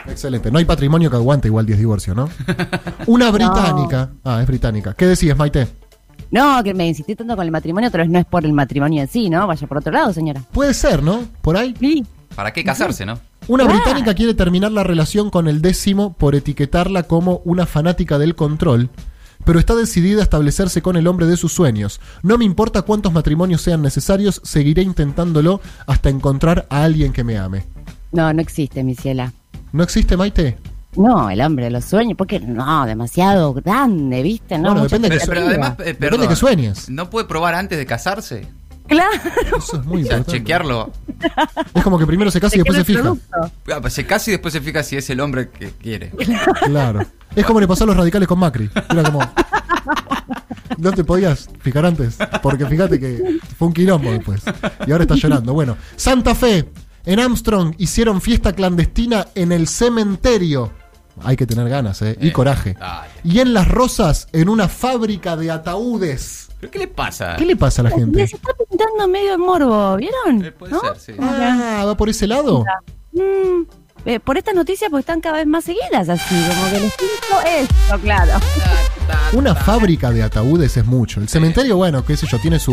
Excelente. 0.09 0.49
No 0.51 0.57
hay 0.57 0.65
patrimonio 0.65 1.09
que 1.09 1.15
aguante 1.15 1.47
igual 1.47 1.65
10 1.65 1.79
divorcios, 1.79 2.15
¿no? 2.15 2.29
Una 3.05 3.29
británica. 3.29 4.09
Ah, 4.23 4.41
es 4.41 4.47
británica. 4.47 4.93
¿Qué 4.93 5.05
decías, 5.05 5.37
Maite? 5.37 5.67
No, 6.31 6.61
que 6.63 6.73
me 6.73 6.87
insistí 6.87 7.15
tanto 7.15 7.35
con 7.35 7.45
el 7.45 7.51
matrimonio, 7.51 7.89
pero 7.91 8.05
no 8.05 8.19
es 8.19 8.25
por 8.25 8.43
el 8.45 8.53
matrimonio 8.53 9.01
en 9.01 9.07
sí, 9.07 9.29
¿no? 9.29 9.47
Vaya 9.47 9.67
por 9.67 9.77
otro 9.77 9.91
lado, 9.91 10.11
señora. 10.13 10.41
Puede 10.51 10.73
ser, 10.73 11.03
¿no? 11.03 11.25
Por 11.41 11.55
ahí. 11.55 11.73
Sí. 11.79 12.05
¿Para 12.35 12.51
qué 12.51 12.63
casarse, 12.63 13.05
no? 13.05 13.19
Una 13.47 13.63
británica 13.63 14.13
quiere 14.13 14.33
terminar 14.33 14.71
la 14.73 14.83
relación 14.83 15.29
con 15.29 15.47
el 15.47 15.61
décimo 15.61 16.13
por 16.13 16.35
etiquetarla 16.35 17.03
como 17.03 17.41
una 17.45 17.65
fanática 17.65 18.17
del 18.17 18.35
control, 18.35 18.89
pero 19.45 19.59
está 19.59 19.75
decidida 19.75 20.19
a 20.19 20.23
establecerse 20.23 20.81
con 20.81 20.95
el 20.97 21.07
hombre 21.07 21.25
de 21.25 21.37
sus 21.37 21.53
sueños. 21.53 21.99
No 22.23 22.37
me 22.37 22.45
importa 22.45 22.81
cuántos 22.81 23.13
matrimonios 23.13 23.61
sean 23.61 23.81
necesarios, 23.81 24.41
seguiré 24.43 24.81
intentándolo 24.81 25.61
hasta 25.85 26.09
encontrar 26.09 26.67
a 26.69 26.83
alguien 26.83 27.13
que 27.13 27.23
me 27.23 27.37
ame. 27.37 27.63
No, 28.11 28.31
no 28.33 28.41
existe, 28.41 28.83
mi 28.83 28.95
ciela. 28.95 29.33
¿No 29.71 29.83
existe, 29.83 30.15
Maite? 30.17 30.57
No, 30.95 31.29
el 31.29 31.41
hombre 31.41 31.65
de 31.65 31.71
los 31.71 31.85
sueños, 31.85 32.15
porque 32.17 32.39
no, 32.39 32.85
demasiado 32.85 33.53
grande, 33.53 34.23
¿viste? 34.23 34.57
No, 34.57 34.69
Bueno, 34.71 34.83
depende 34.83 35.09
de- 35.09 35.15
Pero, 35.19 35.27
pero 35.31 35.45
además, 35.47 35.71
eh, 35.73 35.83
Depende 35.83 36.09
perdón, 36.09 36.27
que 36.29 36.35
sueñes. 36.35 36.89
¿No 36.89 37.09
puede 37.09 37.27
probar 37.27 37.53
antes 37.53 37.77
de 37.77 37.85
casarse? 37.85 38.47
Claro. 38.87 39.11
Eso 39.57 39.77
es 39.79 39.85
muy 39.85 40.01
O 40.03 40.05
sea, 40.05 40.17
importante. 40.17 40.31
chequearlo. 40.31 40.91
Es 41.73 41.83
como 41.83 41.97
que 41.99 42.05
primero 42.07 42.31
se 42.31 42.39
casa 42.39 42.55
y 42.55 42.59
después 42.59 42.77
se 42.77 42.83
fija. 42.85 43.13
Ah, 43.33 43.81
pues 43.81 43.93
se 43.93 44.05
casa 44.05 44.29
y 44.29 44.33
después 44.33 44.53
se 44.53 44.61
fija 44.61 44.83
si 44.83 44.95
es 44.97 45.09
el 45.09 45.19
hombre 45.19 45.49
que 45.49 45.71
quiere. 45.71 46.11
Claro. 46.65 47.05
Es 47.35 47.45
como 47.45 47.59
le 47.59 47.67
pasó 47.67 47.83
a 47.83 47.87
los 47.87 47.97
radicales 47.97 48.27
con 48.27 48.39
Macri. 48.39 48.69
Era 48.89 49.03
como. 49.03 49.19
No 50.77 50.91
te 50.91 51.03
podías 51.03 51.49
fijar 51.59 51.85
antes. 51.85 52.17
Porque 52.41 52.65
fíjate 52.65 52.99
que 52.99 53.39
fue 53.57 53.67
un 53.69 53.73
quilombo 53.73 54.11
después. 54.11 54.41
Y 54.85 54.91
ahora 54.91 55.03
está 55.03 55.15
llorando. 55.15 55.53
Bueno, 55.53 55.77
Santa 55.95 56.35
Fe. 56.35 56.69
En 57.05 57.19
Armstrong 57.21 57.73
hicieron 57.77 58.19
fiesta 58.19 58.51
clandestina 58.53 59.27
en 59.33 59.53
el 59.53 59.67
cementerio. 59.67 60.71
Hay 61.23 61.35
que 61.35 61.45
tener 61.47 61.67
ganas, 61.69 62.01
¿eh? 62.01 62.17
Y 62.21 62.29
Eh, 62.29 62.33
coraje. 62.33 62.75
dale. 62.79 63.09
Y 63.23 63.39
en 63.39 63.53
Las 63.53 63.67
Rosas, 63.67 64.27
en 64.33 64.49
una 64.49 64.67
fábrica 64.67 65.35
de 65.35 65.51
ataúdes. 65.51 66.49
¿Pero 66.59 66.71
qué 66.71 66.79
le 66.79 66.87
pasa? 66.87 67.35
¿Qué 67.37 67.45
le 67.45 67.55
pasa 67.55 67.81
a 67.81 67.83
la 67.85 67.91
gente? 67.91 68.19
Les 68.19 68.33
está 68.33 68.51
pintando 68.67 69.07
medio 69.07 69.33
el 69.33 69.39
morbo, 69.39 69.95
¿vieron? 69.97 70.43
Eh, 70.43 70.51
puede 70.51 70.73
¿No? 70.73 70.81
ser, 70.81 70.99
sí. 70.99 71.13
Ah, 71.21 71.83
¿va 71.85 71.95
por 71.95 72.09
ese 72.09 72.25
lado? 72.27 72.63
mm, 73.13 73.61
eh, 74.05 74.19
por 74.19 74.37
estas 74.37 74.55
noticias, 74.55 74.89
porque 74.89 75.01
están 75.01 75.21
cada 75.21 75.37
vez 75.37 75.45
más 75.47 75.63
seguidas 75.65 76.09
así, 76.09 76.35
como 76.47 76.71
que 76.71 76.79
les 76.79 76.93
pinto 76.95 77.47
esto, 77.47 77.99
claro. 77.99 78.39
Una 79.33 79.53
fábrica 79.55 80.11
de 80.11 80.23
ataúdes 80.23 80.77
es 80.77 80.85
mucho. 80.85 81.19
El 81.19 81.29
cementerio, 81.29 81.77
bueno, 81.77 82.03
qué 82.05 82.17
sé 82.17 82.25
yo, 82.27 82.39
tiene 82.39 82.59
su. 82.59 82.71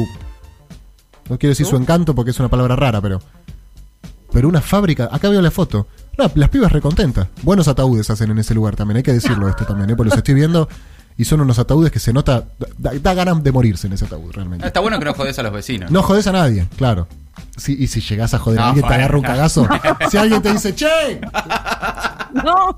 No 1.29 1.39
quiero 1.39 1.51
decir 1.51 1.67
su 1.67 1.77
encanto 1.77 2.15
porque 2.15 2.31
es 2.31 2.39
una 2.41 2.49
palabra 2.49 2.77
rara, 2.77 3.01
pero. 3.01 3.21
Pero 4.33 4.49
una 4.49 4.61
fábrica. 4.61 5.09
Acá 5.13 5.29
veo 5.29 5.41
la 5.43 5.51
foto. 5.51 5.87
No, 6.19 6.31
las 6.35 6.49
pibas 6.49 6.73
recontentas. 6.73 7.29
Buenos 7.43 7.69
ataúdes 7.69 8.09
hacen 8.11 8.31
en 8.31 8.39
ese 8.39 8.55
lugar 8.55 8.77
también, 8.77 8.99
hay 8.99 9.03
que 9.03 9.13
decirlo 9.13 9.49
esto 9.49 9.65
también, 9.65 9.91
¿eh? 9.91 9.97
porque 9.97 10.11
los 10.11 10.19
estoy 10.19 10.35
viendo 10.35 10.69
y 11.17 11.25
son 11.25 11.41
unos 11.41 11.59
ataúdes 11.59 11.93
que 11.93 11.99
se 11.99 12.13
nota. 12.13 12.45
Da, 12.79 12.93
da 13.01 13.15
ganas 13.15 13.43
de 13.43 13.53
morirse 13.53 13.87
en 13.87 13.93
ese 13.93 14.05
ataúd, 14.05 14.33
realmente. 14.33 14.65
Ah, 14.65 14.69
Está 14.69 14.81
bueno 14.81 14.99
que 14.99 15.05
no 15.05 15.15
jodes 15.15 15.39
a 15.39 15.43
los 15.43 15.53
vecinos. 15.53 15.91
No 15.91 16.03
jodes 16.03 16.27
a 16.27 16.33
nadie, 16.33 16.67
claro. 16.77 17.07
Sí, 17.57 17.77
y 17.79 17.87
si 17.89 18.01
llegás 18.01 18.33
a 18.35 18.39
joder 18.39 18.59
a 18.61 18.63
No, 18.63 18.69
alguien, 18.69 18.87
te 18.87 18.95
agarra 18.95 19.17
un 19.17 19.23
cagazo. 19.25 19.69
si 20.11 20.17
alguien 20.17 20.41
te 20.43 20.53
dice, 20.53 20.75
che, 20.75 21.21
No. 22.35 22.77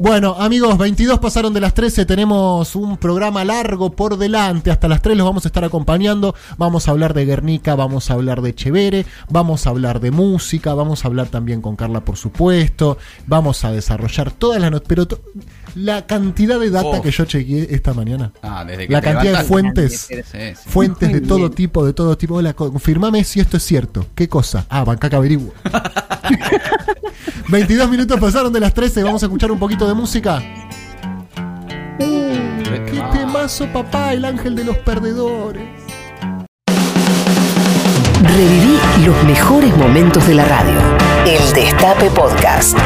Bueno, 0.00 0.34
amigos, 0.38 0.76
22 0.76 1.18
pasaron 1.20 1.54
de 1.54 1.60
las 1.60 1.74
13. 1.74 2.04
Tenemos 2.06 2.74
un 2.74 2.96
programa 2.96 3.44
largo 3.44 3.92
por 3.92 4.16
delante. 4.16 4.70
Hasta 4.70 4.88
las 4.88 5.00
3 5.00 5.16
los 5.16 5.26
vamos 5.26 5.44
a 5.44 5.48
estar 5.48 5.64
acompañando. 5.64 6.34
Vamos 6.58 6.88
a 6.88 6.90
hablar 6.90 7.14
de 7.14 7.24
Guernica, 7.24 7.74
vamos 7.76 8.10
a 8.10 8.14
hablar 8.14 8.42
de 8.42 8.54
Chevere, 8.54 9.06
vamos 9.30 9.66
a 9.66 9.70
hablar 9.70 10.00
de 10.00 10.10
música, 10.10 10.74
vamos 10.74 11.04
a 11.04 11.08
hablar 11.08 11.28
también 11.28 11.62
con 11.62 11.76
Carla, 11.76 12.04
por 12.04 12.16
supuesto. 12.16 12.98
Vamos 13.26 13.64
a 13.64 13.72
desarrollar 13.72 14.32
todas 14.32 14.60
las 14.60 14.70
notas. 14.70 14.88
Pero 14.88 15.06
la 15.74 16.06
cantidad 16.06 16.58
de 16.58 16.70
data 16.70 17.00
que 17.00 17.10
yo 17.10 17.24
chequeé 17.24 17.68
esta 17.70 17.94
mañana. 17.94 18.32
Ah, 18.42 18.64
desde 18.64 18.86
que 18.88 18.92
La 18.92 19.00
cantidad 19.00 19.38
de 19.38 19.44
fuentes. 19.44 20.00
Sí, 20.08 20.16
sí. 20.24 20.38
Fuentes 20.66 21.12
de 21.12 21.20
todo 21.20 21.50
tipo, 21.50 21.86
de 21.86 21.92
todo 21.92 22.18
tipo. 22.18 22.34
Hola, 22.34 22.54
confirmame 22.54 23.24
si 23.24 23.40
esto 23.40 23.56
es 23.56 23.62
cierto. 23.62 24.06
¿Qué 24.14 24.28
cosa? 24.28 24.66
Ah, 24.68 24.84
Bancaca 24.84 25.16
averiguo. 25.16 25.52
22 27.48 27.90
minutos 27.90 28.18
pasaron 28.20 28.52
de 28.52 28.60
las 28.60 28.74
13. 28.74 29.02
Vamos 29.02 29.22
a 29.22 29.26
escuchar 29.26 29.50
un 29.50 29.58
poquito 29.58 29.86
de 29.86 29.94
música. 29.94 30.42
¡Qué 31.98 33.02
temazo, 33.12 33.66
papá! 33.72 34.12
El 34.12 34.24
ángel 34.24 34.54
de 34.54 34.64
los 34.64 34.76
perdedores. 34.78 35.64
Reviví 38.22 38.78
los 39.04 39.24
mejores 39.24 39.76
momentos 39.76 40.26
de 40.26 40.34
la 40.34 40.44
radio. 40.44 40.78
El 41.26 41.52
Destape 41.52 42.10
Podcast. 42.10 42.78